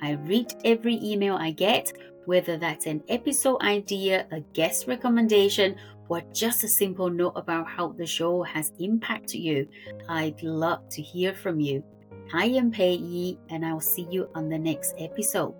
I 0.00 0.12
read 0.12 0.54
every 0.64 1.00
email 1.02 1.34
I 1.34 1.50
get, 1.50 1.92
whether 2.26 2.56
that's 2.56 2.86
an 2.86 3.02
episode 3.08 3.60
idea, 3.62 4.26
a 4.32 4.40
guest 4.52 4.86
recommendation, 4.86 5.76
or 6.08 6.22
just 6.32 6.64
a 6.64 6.68
simple 6.68 7.10
note 7.10 7.32
about 7.36 7.66
how 7.68 7.88
the 7.88 8.06
show 8.06 8.42
has 8.42 8.72
impacted 8.78 9.40
you. 9.40 9.66
I'd 10.08 10.42
love 10.42 10.88
to 10.90 11.02
hear 11.02 11.34
from 11.34 11.60
you. 11.60 11.82
I 12.32 12.46
am 12.46 12.70
Pei-I, 12.70 13.36
and 13.52 13.64
I'll 13.64 13.80
see 13.80 14.06
you 14.10 14.28
on 14.34 14.48
the 14.48 14.58
next 14.58 14.94
episode. 14.98 15.54